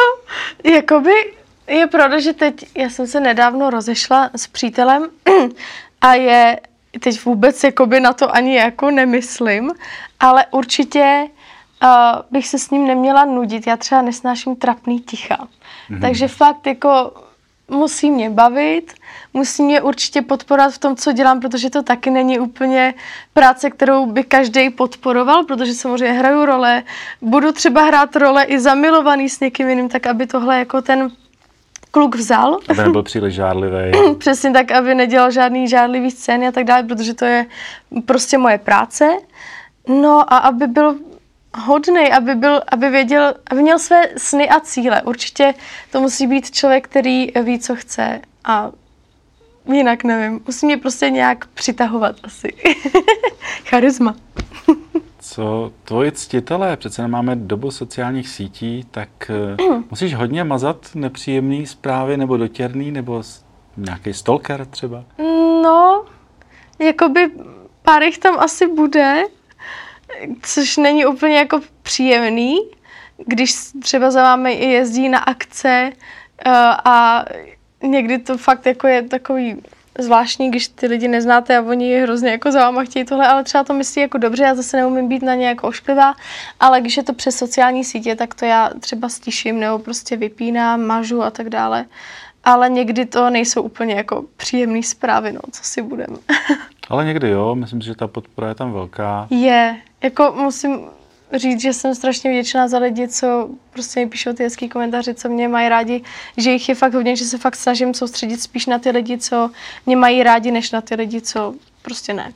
Jakoby 0.74 1.32
je 1.68 1.86
pravda, 1.86 2.20
že 2.20 2.32
teď, 2.32 2.66
já 2.76 2.90
jsem 2.90 3.06
se 3.06 3.20
nedávno 3.20 3.70
rozešla 3.70 4.30
s 4.36 4.46
přítelem 4.46 5.06
a 6.00 6.14
je, 6.14 6.60
teď 7.00 7.24
vůbec 7.24 7.64
jakoby 7.64 8.00
na 8.00 8.12
to 8.12 8.34
ani 8.34 8.56
jako 8.56 8.90
nemyslím, 8.90 9.72
ale 10.20 10.46
určitě 10.50 11.28
uh, 11.82 11.88
bych 12.30 12.48
se 12.48 12.58
s 12.58 12.70
ním 12.70 12.86
neměla 12.86 13.24
nudit. 13.24 13.66
Já 13.66 13.76
třeba 13.76 14.02
nesnáším 14.02 14.56
trapný 14.56 15.00
ticha. 15.00 15.36
Mm-hmm. 15.90 16.00
Takže 16.00 16.28
fakt 16.28 16.66
jako 16.66 17.12
musí 17.68 18.10
mě 18.10 18.30
bavit, 18.30 18.94
musí 19.34 19.62
mě 19.62 19.82
určitě 19.82 20.22
podporovat 20.22 20.74
v 20.74 20.78
tom, 20.78 20.96
co 20.96 21.12
dělám, 21.12 21.40
protože 21.40 21.70
to 21.70 21.82
taky 21.82 22.10
není 22.10 22.38
úplně 22.38 22.94
práce, 23.32 23.70
kterou 23.70 24.06
by 24.06 24.24
každý 24.24 24.70
podporoval, 24.70 25.44
protože 25.44 25.74
samozřejmě 25.74 26.18
hraju 26.18 26.44
role, 26.44 26.82
budu 27.22 27.52
třeba 27.52 27.84
hrát 27.84 28.16
role 28.16 28.44
i 28.44 28.60
zamilovaný 28.60 29.28
s 29.28 29.40
někým 29.40 29.68
jiným, 29.68 29.88
tak 29.88 30.06
aby 30.06 30.26
tohle 30.26 30.58
jako 30.58 30.82
ten 30.82 31.10
kluk 31.96 32.16
vzal. 32.16 32.58
Aby 32.68 32.82
nebyl 32.82 33.02
příliš 33.02 33.34
žádlivý. 33.34 33.92
Přesně 34.18 34.50
tak, 34.50 34.72
aby 34.72 34.94
nedělal 34.94 35.30
žádný 35.30 35.68
žádlivý 35.68 36.10
scény 36.10 36.48
a 36.48 36.52
tak 36.52 36.64
dále, 36.64 36.82
protože 36.82 37.14
to 37.14 37.24
je 37.24 37.46
prostě 38.04 38.38
moje 38.38 38.58
práce. 38.58 39.16
No 39.88 40.32
a 40.32 40.36
aby 40.36 40.66
byl 40.66 40.96
hodný, 41.54 42.12
aby, 42.12 42.34
byl, 42.34 42.62
aby 42.68 42.90
věděl, 42.90 43.34
aby 43.50 43.62
měl 43.62 43.78
své 43.78 44.08
sny 44.16 44.48
a 44.48 44.60
cíle. 44.60 45.02
Určitě 45.02 45.54
to 45.92 46.00
musí 46.00 46.26
být 46.26 46.50
člověk, 46.50 46.84
který 46.84 47.28
ví, 47.42 47.58
co 47.58 47.76
chce 47.76 48.20
a 48.44 48.70
jinak 49.72 50.04
nevím. 50.04 50.40
Musí 50.46 50.66
mě 50.66 50.76
prostě 50.76 51.10
nějak 51.10 51.46
přitahovat 51.46 52.16
asi. 52.24 52.52
Charisma. 53.68 54.14
Co 55.36 55.72
tvoji 55.84 56.12
ctitelé, 56.12 56.76
přece 56.76 57.02
nemáme 57.02 57.36
dobu 57.36 57.70
sociálních 57.70 58.28
sítí, 58.28 58.86
tak 58.90 59.08
eh, 59.30 59.62
musíš 59.90 60.14
hodně 60.14 60.44
mazat 60.44 60.90
nepříjemný 60.94 61.66
zprávy 61.66 62.16
nebo 62.16 62.36
dotěrný, 62.36 62.90
nebo 62.90 63.22
nějaký 63.76 64.12
stalker 64.14 64.66
třeba? 64.66 65.04
No, 65.62 66.04
jakoby 66.78 67.30
pár 67.82 68.02
jich 68.02 68.18
tam 68.18 68.38
asi 68.38 68.66
bude, 68.66 69.22
což 70.42 70.76
není 70.76 71.06
úplně 71.06 71.38
jako 71.38 71.60
příjemný, 71.82 72.56
když 73.26 73.54
třeba 73.82 74.10
za 74.10 74.22
vámi 74.22 74.52
i 74.52 74.66
jezdí 74.66 75.08
na 75.08 75.18
akce 75.18 75.92
uh, 76.46 76.52
a 76.84 77.24
někdy 77.82 78.18
to 78.18 78.38
fakt 78.38 78.66
jako 78.66 78.86
je 78.86 79.02
takový 79.02 79.62
zvláštní, 79.98 80.50
když 80.50 80.68
ty 80.68 80.86
lidi 80.86 81.08
neznáte 81.08 81.56
a 81.56 81.62
oni 81.62 82.00
hrozně 82.00 82.30
jako 82.30 82.52
za 82.52 82.60
váma 82.60 82.84
chtějí 82.84 83.04
tohle, 83.04 83.28
ale 83.28 83.44
třeba 83.44 83.64
to 83.64 83.74
myslí 83.74 84.02
jako 84.02 84.18
dobře, 84.18 84.42
já 84.42 84.54
zase 84.54 84.76
neumím 84.76 85.08
být 85.08 85.22
na 85.22 85.34
ně 85.34 85.46
jako 85.46 85.68
ošklivá, 85.68 86.14
ale 86.60 86.80
když 86.80 86.96
je 86.96 87.02
to 87.02 87.12
přes 87.12 87.36
sociální 87.36 87.84
sítě, 87.84 88.16
tak 88.16 88.34
to 88.34 88.44
já 88.44 88.70
třeba 88.80 89.08
stiším 89.08 89.60
nebo 89.60 89.78
prostě 89.78 90.16
vypínám, 90.16 90.80
mažu 90.80 91.22
a 91.22 91.30
tak 91.30 91.48
dále. 91.48 91.84
Ale 92.44 92.68
někdy 92.68 93.06
to 93.06 93.30
nejsou 93.30 93.62
úplně 93.62 93.94
jako 93.94 94.24
příjemné 94.36 94.82
zprávy, 94.82 95.32
no, 95.32 95.40
co 95.52 95.64
si 95.64 95.82
budeme. 95.82 96.16
ale 96.88 97.04
někdy 97.04 97.30
jo, 97.30 97.54
myslím 97.54 97.82
si, 97.82 97.86
že 97.86 97.94
ta 97.94 98.06
podpora 98.06 98.48
je 98.48 98.54
tam 98.54 98.72
velká. 98.72 99.26
Je, 99.30 99.76
jako 100.02 100.34
musím 100.36 100.80
říct, 101.34 101.60
že 101.60 101.72
jsem 101.72 101.94
strašně 101.94 102.30
vděčná 102.30 102.68
za 102.68 102.78
lidi, 102.78 103.08
co 103.08 103.50
prostě 103.72 104.00
mi 104.00 104.06
píšou 104.06 104.32
ty 104.32 104.42
hezký 104.42 104.68
komentáře, 104.68 105.14
co 105.14 105.28
mě 105.28 105.48
mají 105.48 105.68
rádi, 105.68 106.02
že 106.36 106.50
jich 106.50 106.68
je 106.68 106.74
fakt 106.74 106.94
hodně, 106.94 107.16
že 107.16 107.24
se 107.24 107.38
fakt 107.38 107.56
snažím 107.56 107.94
soustředit 107.94 108.40
spíš 108.40 108.66
na 108.66 108.78
ty 108.78 108.90
lidi, 108.90 109.18
co 109.18 109.50
mě 109.86 109.96
mají 109.96 110.22
rádi, 110.22 110.50
než 110.50 110.70
na 110.70 110.80
ty 110.80 110.94
lidi, 110.94 111.20
co 111.20 111.54
prostě 111.82 112.14
ne. 112.14 112.32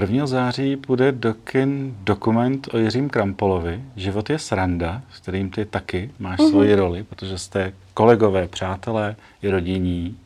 1. 0.00 0.26
září 0.26 0.76
bude 0.76 1.12
do 1.12 1.34
kin 1.34 1.96
dokument 2.00 2.68
o 2.72 2.78
Jiřím 2.78 3.08
Krampolovi. 3.08 3.82
Život 3.96 4.30
je 4.30 4.38
sranda, 4.38 5.02
s 5.14 5.18
kterým 5.18 5.50
ty 5.50 5.64
taky 5.64 6.10
máš 6.18 6.38
mm-hmm. 6.38 6.50
svoji 6.50 6.74
roli, 6.74 7.02
protože 7.02 7.38
jste 7.38 7.72
kolegové, 7.94 8.48
přátelé 8.48 9.16
i 9.42 9.48
rodiní. 9.48 10.18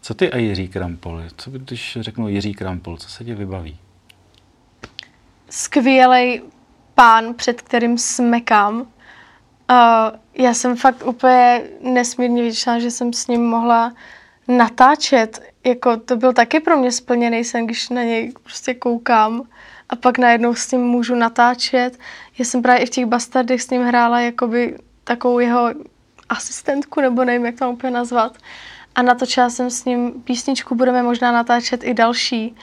Co 0.00 0.14
ty 0.14 0.32
a 0.32 0.36
Jiří 0.36 0.68
Krampol? 0.68 1.22
Co 1.36 1.50
když 1.50 1.98
řeknu 2.00 2.28
Jiří 2.28 2.54
Krampol, 2.54 2.96
co 2.96 3.08
se 3.08 3.24
ti 3.24 3.34
vybaví? 3.34 3.78
skvělý 5.50 6.40
pán, 7.00 7.34
před 7.34 7.62
kterým 7.62 7.98
smekám. 7.98 8.80
Uh, 8.80 8.86
já 10.34 10.54
jsem 10.54 10.76
fakt 10.76 11.06
úplně 11.06 11.62
nesmírně 11.80 12.42
vděčná, 12.42 12.78
že 12.78 12.90
jsem 12.90 13.12
s 13.12 13.26
ním 13.26 13.46
mohla 13.46 13.92
natáčet. 14.48 15.42
Jako 15.64 15.96
to 15.96 16.16
byl 16.16 16.32
taky 16.32 16.60
pro 16.60 16.76
mě 16.76 16.92
splněný 16.92 17.44
sen, 17.44 17.66
když 17.66 17.88
na 17.88 18.02
něj 18.02 18.32
prostě 18.42 18.74
koukám 18.74 19.42
a 19.88 19.96
pak 19.96 20.18
najednou 20.18 20.54
s 20.54 20.72
ním 20.72 20.80
můžu 20.80 21.14
natáčet. 21.14 21.98
Já 22.38 22.44
jsem 22.44 22.62
právě 22.62 22.82
i 22.82 22.86
v 22.86 22.90
těch 22.90 23.06
Bastardech 23.06 23.62
s 23.62 23.70
ním 23.70 23.82
hrála 23.82 24.20
jakoby 24.20 24.78
takovou 25.04 25.38
jeho 25.38 25.68
asistentku, 26.28 27.00
nebo 27.00 27.24
nevím, 27.24 27.46
jak 27.46 27.58
to 27.58 27.70
úplně 27.70 27.90
nazvat. 27.90 28.38
A 28.94 29.02
natočila 29.02 29.50
jsem 29.50 29.70
s 29.70 29.84
ním 29.84 30.12
písničku, 30.12 30.74
budeme 30.74 31.02
možná 31.02 31.32
natáčet 31.32 31.84
i 31.84 31.94
další 31.94 32.56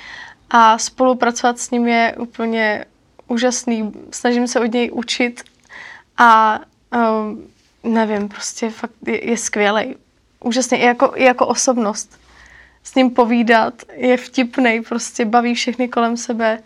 a 0.49 0.77
spolupracovat 0.77 1.59
s 1.59 1.71
ním 1.71 1.87
je 1.87 2.15
úplně 2.19 2.85
úžasný. 3.27 3.93
Snažím 4.11 4.47
se 4.47 4.59
od 4.59 4.73
něj 4.73 4.89
učit 4.93 5.43
a 6.17 6.59
um, 7.21 7.47
nevím, 7.83 8.29
prostě 8.29 8.69
fakt 8.69 8.93
je, 9.07 9.29
je 9.29 9.37
skvělý. 9.37 9.95
Úžasný 10.39 10.77
i 10.77 10.85
jako, 10.85 11.11
i 11.15 11.23
jako 11.23 11.47
osobnost. 11.47 12.19
S 12.83 12.95
ním 12.95 13.09
povídat, 13.09 13.73
je 13.93 14.17
vtipný, 14.17 14.81
prostě 14.81 15.25
baví 15.25 15.55
všechny 15.55 15.87
kolem 15.87 16.17
sebe 16.17 16.59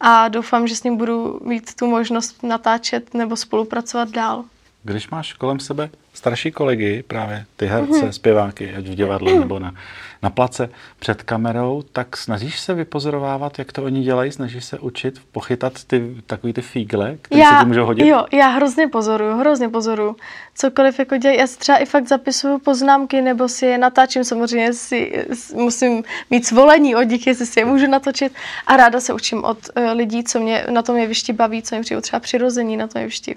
a 0.00 0.28
doufám, 0.28 0.68
že 0.68 0.76
s 0.76 0.82
ním 0.82 0.96
budu 0.96 1.40
mít 1.44 1.74
tu 1.74 1.86
možnost 1.86 2.42
natáčet 2.42 3.14
nebo 3.14 3.36
spolupracovat 3.36 4.10
dál. 4.10 4.44
Když 4.82 5.10
máš 5.10 5.32
kolem 5.32 5.60
sebe 5.60 5.90
starší 6.12 6.50
kolegy, 6.50 7.04
právě 7.06 7.44
ty 7.56 7.66
herce, 7.66 7.92
mm-hmm. 7.92 8.08
zpěváky, 8.08 8.74
ať 8.74 8.84
v 8.84 8.94
divadle 8.94 9.32
nebo 9.32 9.58
na, 9.58 9.74
na 10.22 10.30
place 10.30 10.68
před 10.98 11.22
kamerou, 11.22 11.82
tak 11.92 12.16
snažíš 12.16 12.60
se 12.60 12.74
vypozorovávat, 12.74 13.58
jak 13.58 13.72
to 13.72 13.84
oni 13.84 14.02
dělají, 14.02 14.32
snažíš 14.32 14.64
se 14.64 14.78
učit, 14.78 15.20
pochytat 15.32 15.84
ty 15.84 16.16
takový 16.26 16.52
ty 16.52 16.62
fígle, 16.62 17.16
které 17.22 17.44
se 17.44 17.54
ti 17.60 17.66
můžou 17.66 17.84
hodit? 17.84 18.06
Jo, 18.06 18.26
já 18.32 18.48
hrozně 18.48 18.88
pozoruju, 18.88 19.36
hrozně 19.36 19.68
pozoruju. 19.68 20.16
Cokoliv 20.54 20.98
jako 20.98 21.16
dělají, 21.16 21.38
já 21.38 21.46
si 21.46 21.58
třeba 21.58 21.78
i 21.78 21.84
fakt 21.84 22.08
zapisuju 22.08 22.58
poznámky, 22.58 23.20
nebo 23.20 23.48
si 23.48 23.66
je 23.66 23.78
natáčím, 23.78 24.24
samozřejmě 24.24 24.72
si 24.72 25.26
musím 25.54 26.04
mít 26.30 26.46
svolení 26.46 26.96
od 26.96 27.02
nich, 27.02 27.26
jestli 27.26 27.46
si 27.46 27.60
je 27.60 27.64
můžu 27.64 27.86
natočit 27.86 28.32
a 28.66 28.76
ráda 28.76 29.00
se 29.00 29.12
učím 29.12 29.44
od 29.44 29.58
uh, 29.76 29.84
lidí, 29.92 30.24
co 30.24 30.40
mě 30.40 30.66
na 30.70 30.82
tom 30.82 30.96
jevišti 30.96 31.32
baví, 31.32 31.62
co 31.62 31.76
mi 31.76 31.82
přijde 31.82 32.00
třeba 32.00 32.20
přirození 32.20 32.76
na 32.76 32.86
tom 32.86 33.00
jevišti. 33.00 33.36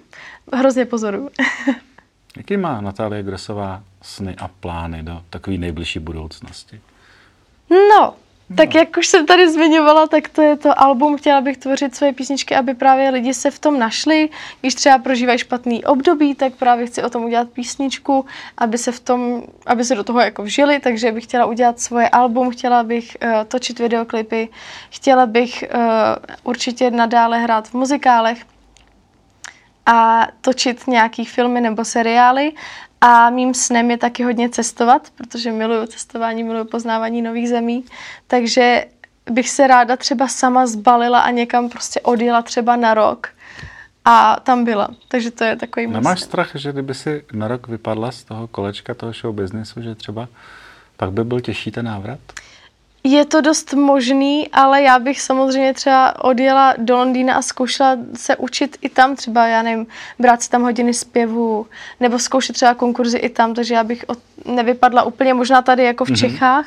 Hrozně 0.53 0.85
pozoruju. 0.85 1.29
Jaký 2.37 2.57
má 2.57 2.81
Natálie 2.81 3.23
Grosová 3.23 3.83
sny 4.01 4.35
a 4.37 4.47
plány 4.47 5.03
do 5.03 5.21
takové 5.29 5.57
nejbližší 5.57 5.99
budoucnosti? 5.99 6.81
No, 7.69 8.13
tak 8.57 8.73
no. 8.73 8.79
jak 8.79 8.97
už 8.97 9.07
jsem 9.07 9.25
tady 9.25 9.51
zmiňovala, 9.51 10.07
tak 10.07 10.29
to 10.29 10.41
je 10.41 10.57
to 10.57 10.79
album. 10.81 11.17
Chtěla 11.17 11.41
bych 11.41 11.57
tvořit 11.57 11.95
svoje 11.95 12.13
písničky, 12.13 12.55
aby 12.55 12.73
právě 12.73 13.09
lidi 13.09 13.33
se 13.33 13.51
v 13.51 13.59
tom 13.59 13.79
našli. 13.79 14.29
Když 14.61 14.75
třeba 14.75 14.97
prožívají 14.97 15.39
špatný 15.39 15.85
období, 15.85 16.35
tak 16.35 16.53
právě 16.53 16.87
chci 16.87 17.03
o 17.03 17.09
tom 17.09 17.23
udělat 17.23 17.49
písničku, 17.49 18.25
aby 18.57 18.77
se 18.77 18.91
v 18.91 18.99
tom, 18.99 19.43
aby 19.65 19.85
se 19.85 19.95
do 19.95 20.03
toho 20.03 20.19
jako 20.19 20.43
vžili, 20.43 20.79
takže 20.79 21.11
bych 21.11 21.23
chtěla 21.23 21.45
udělat 21.45 21.79
svoje 21.79 22.09
album, 22.09 22.49
chtěla 22.49 22.83
bych 22.83 23.17
uh, 23.23 23.29
točit 23.47 23.79
videoklipy, 23.79 24.49
chtěla 24.89 25.25
bych 25.25 25.63
uh, 25.75 25.79
určitě 26.43 26.91
nadále 26.91 27.39
hrát 27.39 27.67
v 27.67 27.73
muzikálech, 27.73 28.45
a 29.85 30.27
točit 30.41 30.87
nějaký 30.87 31.25
filmy 31.25 31.61
nebo 31.61 31.85
seriály. 31.85 32.51
A 33.01 33.29
mým 33.29 33.53
snem 33.53 33.91
je 33.91 33.97
taky 33.97 34.23
hodně 34.23 34.49
cestovat, 34.49 35.09
protože 35.15 35.51
miluju 35.51 35.85
cestování, 35.85 36.43
miluju 36.43 36.65
poznávání 36.65 37.21
nových 37.21 37.49
zemí. 37.49 37.85
Takže 38.27 38.85
bych 39.31 39.49
se 39.49 39.67
ráda 39.67 39.97
třeba 39.97 40.27
sama 40.27 40.67
zbalila 40.67 41.19
a 41.19 41.31
někam 41.31 41.69
prostě 41.69 42.01
odjela 42.01 42.41
třeba 42.41 42.75
na 42.75 42.93
rok 42.93 43.29
a 44.05 44.39
tam 44.39 44.63
byla. 44.63 44.89
Takže 45.07 45.31
to 45.31 45.43
je 45.43 45.55
takový 45.55 45.87
Nemáš 45.87 46.21
strach, 46.21 46.51
že 46.55 46.71
kdyby 46.71 46.93
si 46.93 47.23
na 47.33 47.47
rok 47.47 47.67
vypadla 47.67 48.11
z 48.11 48.23
toho 48.23 48.47
kolečka 48.47 48.93
toho 48.93 49.13
show 49.13 49.35
businessu, 49.35 49.81
že 49.81 49.95
třeba 49.95 50.27
pak 50.97 51.11
by 51.11 51.23
byl 51.23 51.39
těžší 51.39 51.71
ten 51.71 51.85
návrat? 51.85 52.19
Je 53.07 53.25
to 53.25 53.41
dost 53.41 53.73
možný, 53.73 54.49
ale 54.49 54.81
já 54.81 54.99
bych 54.99 55.21
samozřejmě 55.21 55.73
třeba 55.73 56.23
odjela 56.23 56.73
do 56.77 56.97
Londýna 56.97 57.33
a 57.33 57.41
zkoušela 57.41 57.97
se 58.15 58.35
učit 58.35 58.77
i 58.81 58.89
tam 58.89 59.15
třeba, 59.15 59.47
já 59.47 59.61
nevím, 59.61 59.87
brát 60.19 60.41
si 60.41 60.49
tam 60.49 60.61
hodiny 60.61 60.93
zpěvu, 60.93 61.65
nebo 61.99 62.19
zkoušet 62.19 62.53
třeba 62.53 62.73
konkurzy 62.73 63.17
i 63.17 63.29
tam, 63.29 63.53
takže 63.53 63.73
já 63.73 63.83
bych 63.83 64.05
od, 64.07 64.19
nevypadla 64.45 65.03
úplně 65.03 65.33
možná 65.33 65.61
tady 65.61 65.83
jako 65.83 66.05
v 66.05 66.09
mm-hmm. 66.09 66.19
Čechách, 66.19 66.65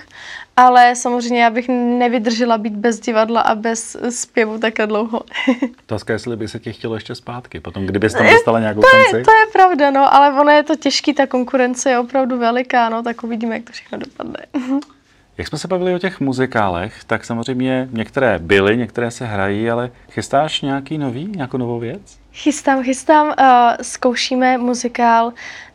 ale 0.56 0.96
samozřejmě 0.96 1.42
já 1.42 1.50
bych 1.50 1.68
nevydržela 1.68 2.58
být 2.58 2.74
bez 2.74 3.00
divadla 3.00 3.40
a 3.40 3.54
bez 3.54 3.96
zpěvu 4.10 4.58
také 4.58 4.86
dlouho. 4.86 5.22
Otázka, 5.86 6.12
jestli 6.12 6.36
by 6.36 6.48
se 6.48 6.58
tě 6.58 6.72
chtělo 6.72 6.94
ještě 6.94 7.14
zpátky, 7.14 7.60
potom 7.60 7.86
kdybys 7.86 8.12
tam 8.12 8.26
dostala 8.26 8.60
nějakou 8.60 8.80
to 8.80 8.86
šanci. 8.96 9.16
Je, 9.16 9.24
to 9.24 9.30
je 9.30 9.46
pravda, 9.52 9.90
no, 9.90 10.14
ale 10.14 10.40
ono 10.40 10.50
je 10.50 10.62
to 10.62 10.76
těžký, 10.76 11.14
ta 11.14 11.26
konkurence 11.26 11.90
je 11.90 11.98
opravdu 11.98 12.38
veliká, 12.38 12.88
no, 12.88 13.02
tak 13.02 13.24
uvidíme, 13.24 13.54
jak 13.54 13.64
to 13.64 13.72
všechno 13.72 13.98
dopadne. 13.98 14.46
Jak 15.38 15.48
jsme 15.48 15.58
se 15.58 15.68
bavili 15.68 15.94
o 15.94 15.98
těch 15.98 16.20
muzikálech, 16.20 17.04
tak 17.04 17.24
samozřejmě 17.24 17.88
některé 17.92 18.38
byly, 18.38 18.76
některé 18.76 19.10
se 19.10 19.26
hrají, 19.26 19.70
ale 19.70 19.90
chystáš 20.10 20.62
nějaký 20.62 20.98
nový, 20.98 21.32
nějakou 21.36 21.56
novou 21.56 21.78
věc? 21.78 22.18
Chystám, 22.32 22.82
chystám. 22.82 23.26
Uh, 23.26 23.34
zkoušíme 23.82 24.58
muzikál 24.58 25.32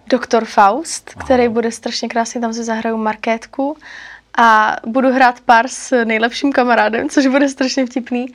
Doktor 0.08 0.46
Faust, 0.46 1.12
Aha. 1.16 1.26
který 1.26 1.48
bude 1.48 1.72
strašně 1.72 2.08
krásný, 2.08 2.42
tam 2.42 2.54
si 2.54 2.64
zahraju 2.64 2.98
markétku 2.98 3.78
a 4.38 4.76
budu 4.86 5.12
hrát 5.12 5.40
pár 5.40 5.68
s 5.68 6.06
nejlepším 6.06 6.54
kamarádem, 6.54 7.10
což 7.10 7.28
bude 7.28 7.50
strašně 7.50 7.86
vtipný. 7.86 8.26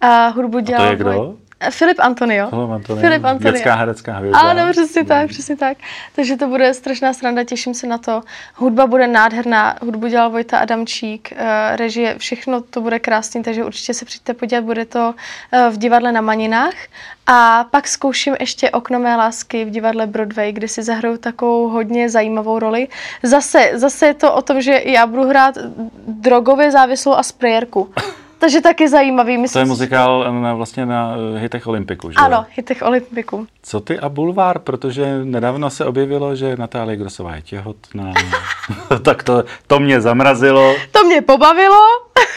A 0.00 0.28
hudbu 0.28 0.58
dělal... 0.58 0.82
A 0.82 0.86
to 0.86 0.92
je 0.92 0.96
kdo? 0.96 1.36
Filip 1.70 2.00
Antonio. 2.00 2.50
Filip 2.50 2.70
Antonio. 2.70 3.00
Filip 3.00 3.24
Antonio. 3.24 3.52
Dětská 3.52 3.74
herecká 3.74 4.12
hvězda. 4.12 4.38
Ano, 4.38 4.72
přesně 4.72 5.04
tak, 5.04 5.28
přesně 5.28 5.56
tak. 5.56 5.78
Takže 6.16 6.36
to 6.36 6.48
bude 6.48 6.74
strašná 6.74 7.12
sranda, 7.12 7.44
těším 7.44 7.74
se 7.74 7.86
na 7.86 7.98
to. 7.98 8.22
Hudba 8.54 8.86
bude 8.86 9.06
nádherná, 9.06 9.76
hudbu 9.82 10.06
dělal 10.06 10.30
Vojta 10.30 10.58
Adamčík, 10.58 11.32
uh, 11.32 11.38
režie, 11.76 12.18
všechno 12.18 12.60
to 12.60 12.80
bude 12.80 12.98
krásný, 12.98 13.42
takže 13.42 13.64
určitě 13.64 13.94
se 13.94 14.04
přijďte 14.04 14.34
podívat, 14.34 14.64
bude 14.64 14.84
to 14.84 15.14
uh, 15.52 15.74
v 15.74 15.78
divadle 15.78 16.12
na 16.12 16.20
Maninách. 16.20 16.74
A 17.26 17.64
pak 17.70 17.88
zkouším 17.88 18.36
ještě 18.40 18.70
Okno 18.70 18.98
mé 18.98 19.16
lásky 19.16 19.64
v 19.64 19.70
divadle 19.70 20.06
Broadway, 20.06 20.52
kde 20.52 20.68
si 20.68 20.82
zahraju 20.82 21.16
takovou 21.16 21.68
hodně 21.68 22.08
zajímavou 22.08 22.58
roli. 22.58 22.88
Zase, 23.22 23.70
zase 23.74 24.06
je 24.06 24.14
to 24.14 24.34
o 24.34 24.42
tom, 24.42 24.60
že 24.60 24.82
já 24.84 25.06
budu 25.06 25.28
hrát 25.28 25.54
drogově 26.06 26.70
závislou 26.70 27.14
a 27.14 27.22
sprayerku. 27.22 27.92
Takže 28.38 28.60
taky 28.60 28.88
zajímavý. 28.88 29.38
Myslím, 29.38 29.52
to 29.52 29.58
je 29.58 29.64
muzikál 29.64 30.32
na, 30.42 30.54
vlastně 30.54 30.86
na 30.86 31.14
eh, 31.36 31.38
hitech 31.38 31.66
Olympiku, 31.66 32.10
že 32.10 32.16
Ano, 32.16 32.46
hitech 32.50 32.82
Olympiku. 32.82 33.46
Co 33.62 33.80
ty 33.80 33.98
a 33.98 34.08
Bulvár, 34.08 34.58
protože 34.58 35.24
nedávno 35.24 35.70
se 35.70 35.84
objevilo, 35.84 36.36
že 36.36 36.56
Natálie 36.56 36.96
Grosová 36.96 37.34
je 37.34 37.42
těhotná. 37.42 38.12
tak 39.02 39.22
to, 39.22 39.44
to 39.66 39.80
mě 39.80 40.00
zamrazilo. 40.00 40.74
To 40.90 41.04
mě 41.04 41.22
pobavilo. 41.22 41.76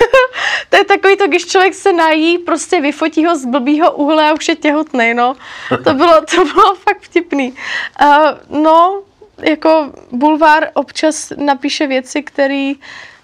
to 0.69 0.77
je 0.77 0.83
takový 0.85 1.17
to, 1.17 1.27
když 1.27 1.45
člověk 1.45 1.73
se 1.73 1.93
nají, 1.93 2.37
prostě 2.37 2.81
vyfotí 2.81 3.25
ho 3.25 3.35
z 3.35 3.45
blbýho 3.45 3.91
úhle 3.91 4.29
a 4.29 4.33
už 4.33 4.47
je 4.47 4.55
těhotný, 4.55 5.13
no. 5.13 5.35
To 5.83 5.93
bylo, 5.93 6.21
to 6.35 6.45
bylo 6.45 6.75
fakt 6.83 7.01
vtipný. 7.01 7.53
Uh, 8.01 8.61
no, 8.61 9.01
jako 9.37 9.91
Bulvár 10.11 10.69
občas 10.73 11.33
napíše 11.37 11.87
věci, 11.87 12.23
které 12.23 12.73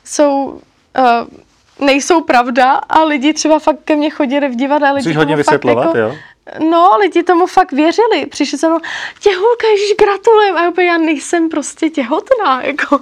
jsou 0.04 0.46
uh, 0.46 1.28
nejsou 1.80 2.22
pravda 2.22 2.72
a 2.72 3.04
lidi 3.04 3.34
třeba 3.34 3.60
fakt 3.60 3.80
ke 3.86 3.96
mně 3.96 4.10
chodili 4.10 4.50
v 4.50 4.56
divadle. 4.56 4.92
Lidi 4.92 5.04
Musíš 5.04 5.18
hodně 5.18 5.36
vysvětlovat, 5.36 5.86
jako, 5.86 5.98
jo? 5.98 6.16
No, 6.70 6.98
lidi 6.98 7.24
tomu 7.24 7.48
fakt 7.48 7.72
věřili. 7.72 8.26
Přišli 8.26 8.58
se 8.58 8.68
mnou, 8.68 8.80
těhulka, 9.20 9.68
ježiš, 9.68 9.94
gratulujem. 10.00 10.58
A 10.58 10.62
já, 10.62 10.82
já 10.82 10.98
nejsem 10.98 11.50
prostě 11.50 11.90
těhotná, 11.90 12.62
jako. 12.64 13.00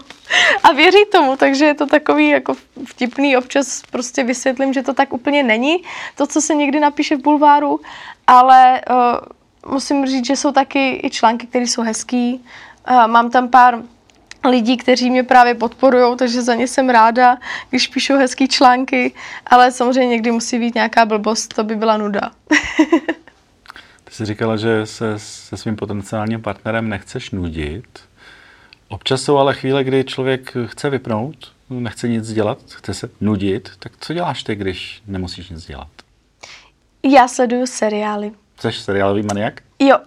A 0.64 0.72
věří 0.72 1.06
tomu, 1.12 1.36
takže 1.38 1.66
je 1.66 1.74
to 1.74 1.86
takový 1.86 2.30
jako 2.30 2.56
vtipný. 2.86 3.38
Občas 3.38 3.82
prostě 3.92 4.24
vysvětlím, 4.24 4.74
že 4.74 4.84
to 4.84 4.94
tak 4.94 5.14
úplně 5.14 5.44
není, 5.44 5.84
to, 6.16 6.28
co 6.28 6.42
se 6.42 6.56
někdy 6.56 6.80
napíše 6.80 7.16
v 7.16 7.22
bulváru, 7.22 7.80
ale 8.28 8.82
uh, 8.90 9.74
musím 9.74 10.06
říct, 10.06 10.26
že 10.26 10.36
jsou 10.36 10.52
taky 10.52 11.02
i 11.04 11.10
články, 11.10 11.48
které 11.48 11.68
jsou 11.68 11.82
hezký. 11.82 12.46
Uh, 12.92 13.08
mám 13.08 13.30
tam 13.30 13.50
pár 13.50 13.84
lidí, 14.50 14.78
kteří 14.78 15.10
mě 15.10 15.24
právě 15.24 15.56
podporují, 15.56 16.18
takže 16.18 16.42
za 16.42 16.56
ně 16.56 16.68
jsem 16.68 16.90
ráda, 16.90 17.38
když 17.70 17.88
píšou 17.88 18.18
hezký 18.18 18.48
články, 18.48 19.14
ale 19.46 19.72
samozřejmě 19.72 20.08
někdy 20.08 20.32
musí 20.32 20.60
být 20.60 20.76
nějaká 20.76 21.06
blbost, 21.06 21.54
to 21.54 21.64
by 21.64 21.76
byla 21.76 21.98
nuda. 21.98 22.32
Ty 24.04 24.12
jsi 24.12 24.26
říkala, 24.26 24.58
že 24.58 24.86
se 24.86 25.20
se 25.20 25.58
svým 25.58 25.76
potenciálním 25.76 26.42
partnerem 26.42 26.90
nechceš 26.90 27.32
nudit. 27.32 28.00
Občas 28.88 29.22
jsou 29.22 29.38
ale 29.38 29.54
chvíle, 29.54 29.84
kdy 29.84 30.04
člověk 30.04 30.54
chce 30.66 30.90
vypnout, 30.90 31.52
nechce 31.70 32.08
nic 32.08 32.34
dělat, 32.34 32.58
chce 32.70 32.94
se 32.94 33.10
nudit. 33.22 33.72
Tak 33.80 33.92
co 34.00 34.14
děláš 34.14 34.44
ty, 34.44 34.56
když 34.56 35.02
nemusíš 35.08 35.50
nic 35.50 35.66
dělat? 35.66 35.88
Já 37.04 37.28
sleduju 37.28 37.66
seriály. 37.66 38.32
Jsi 38.60 38.72
seriálový 38.72 39.24
maniak? 39.24 39.62
Jo, 39.80 39.98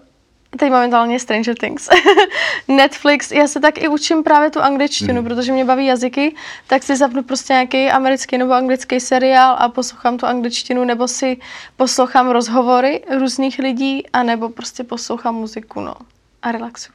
teď 0.56 0.70
momentálně 0.70 1.20
Stranger 1.20 1.56
Things. 1.56 1.88
Netflix, 2.68 3.30
já 3.32 3.48
se 3.48 3.60
tak 3.60 3.78
i 3.78 3.88
učím 3.88 4.22
právě 4.22 4.50
tu 4.50 4.60
angličtinu, 4.60 5.22
mm. 5.22 5.28
protože 5.28 5.52
mě 5.52 5.64
baví 5.64 5.86
jazyky, 5.86 6.34
tak 6.66 6.82
si 6.82 6.96
zapnu 6.96 7.22
prostě 7.22 7.52
nějaký 7.52 7.90
americký 7.90 8.38
nebo 8.38 8.52
anglický 8.52 9.00
seriál 9.00 9.56
a 9.58 9.68
poslouchám 9.68 10.18
tu 10.18 10.26
angličtinu, 10.26 10.84
nebo 10.84 11.08
si 11.08 11.36
poslouchám 11.76 12.30
rozhovory 12.30 13.02
různých 13.18 13.58
lidí, 13.58 14.10
a 14.10 14.22
nebo 14.22 14.48
prostě 14.48 14.84
poslouchám 14.84 15.34
muziku, 15.34 15.80
no. 15.80 15.94
A 16.42 16.52
relaxu. 16.52 16.92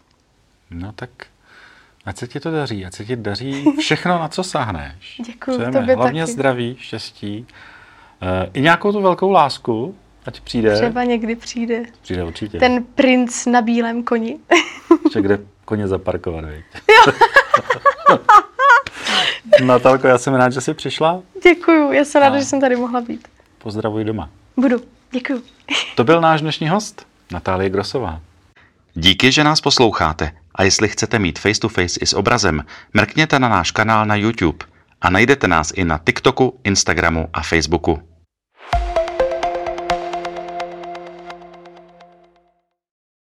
No 0.71 0.91
tak 0.91 1.09
Ať 2.05 2.17
se 2.17 2.27
ti 2.27 2.39
to 2.39 2.51
daří, 2.51 2.85
ať 2.85 2.93
se 2.93 3.05
ti 3.05 3.15
daří 3.15 3.65
všechno, 3.79 4.19
na 4.19 4.27
co 4.27 4.43
sáhneš. 4.43 5.21
Děkuji, 5.25 5.57
Přejeme 5.57 5.79
tobě 5.79 5.95
hlavně 5.95 6.21
taky. 6.21 6.31
zdraví, 6.31 6.75
štěstí. 6.79 7.47
Uh, 8.21 8.49
I 8.53 8.61
nějakou 8.61 8.91
tu 8.91 9.01
velkou 9.01 9.31
lásku, 9.31 9.95
Ať 10.25 10.41
přijde. 10.41 10.75
Třeba 10.75 11.03
někdy 11.03 11.35
přijde. 11.35 11.83
Přijde 12.01 12.23
určitě. 12.23 12.59
Ten 12.59 12.83
princ 12.83 13.45
na 13.45 13.61
bílém 13.61 14.03
koni. 14.03 14.39
Ještě 15.05 15.21
kde 15.21 15.39
koně 15.65 15.87
zaparkovat, 15.87 16.45
veď? 16.45 16.63
Natálko, 19.65 20.07
já 20.07 20.17
jsem 20.17 20.33
rád, 20.33 20.53
že 20.53 20.61
jsi 20.61 20.73
přišla. 20.73 21.21
Děkuju, 21.43 21.91
já 21.91 22.05
jsem 22.05 22.21
ráda, 22.21 22.39
že 22.39 22.45
jsem 22.45 22.61
tady 22.61 22.75
mohla 22.75 23.01
být. 23.01 23.27
Pozdravuj 23.57 24.03
doma. 24.03 24.29
Budu, 24.57 24.77
děkuju. 25.11 25.41
To 25.95 26.03
byl 26.03 26.21
náš 26.21 26.41
dnešní 26.41 26.69
host, 26.69 27.07
Natálie 27.31 27.69
Grosová. 27.69 28.19
Díky, 28.93 29.31
že 29.31 29.43
nás 29.43 29.61
posloucháte 29.61 30.31
a 30.55 30.63
jestli 30.63 30.87
chcete 30.89 31.19
mít 31.19 31.39
face 31.39 31.59
to 31.59 31.69
face 31.69 31.99
i 32.01 32.05
s 32.05 32.13
obrazem, 32.13 32.65
mrkněte 32.93 33.39
na 33.39 33.49
náš 33.49 33.71
kanál 33.71 34.05
na 34.05 34.15
YouTube 34.15 34.65
a 35.01 35.09
najdete 35.09 35.47
nás 35.47 35.71
i 35.75 35.83
na 35.85 35.97
TikToku, 35.97 36.59
Instagramu 36.63 37.27
a 37.33 37.41
Facebooku. 37.43 38.10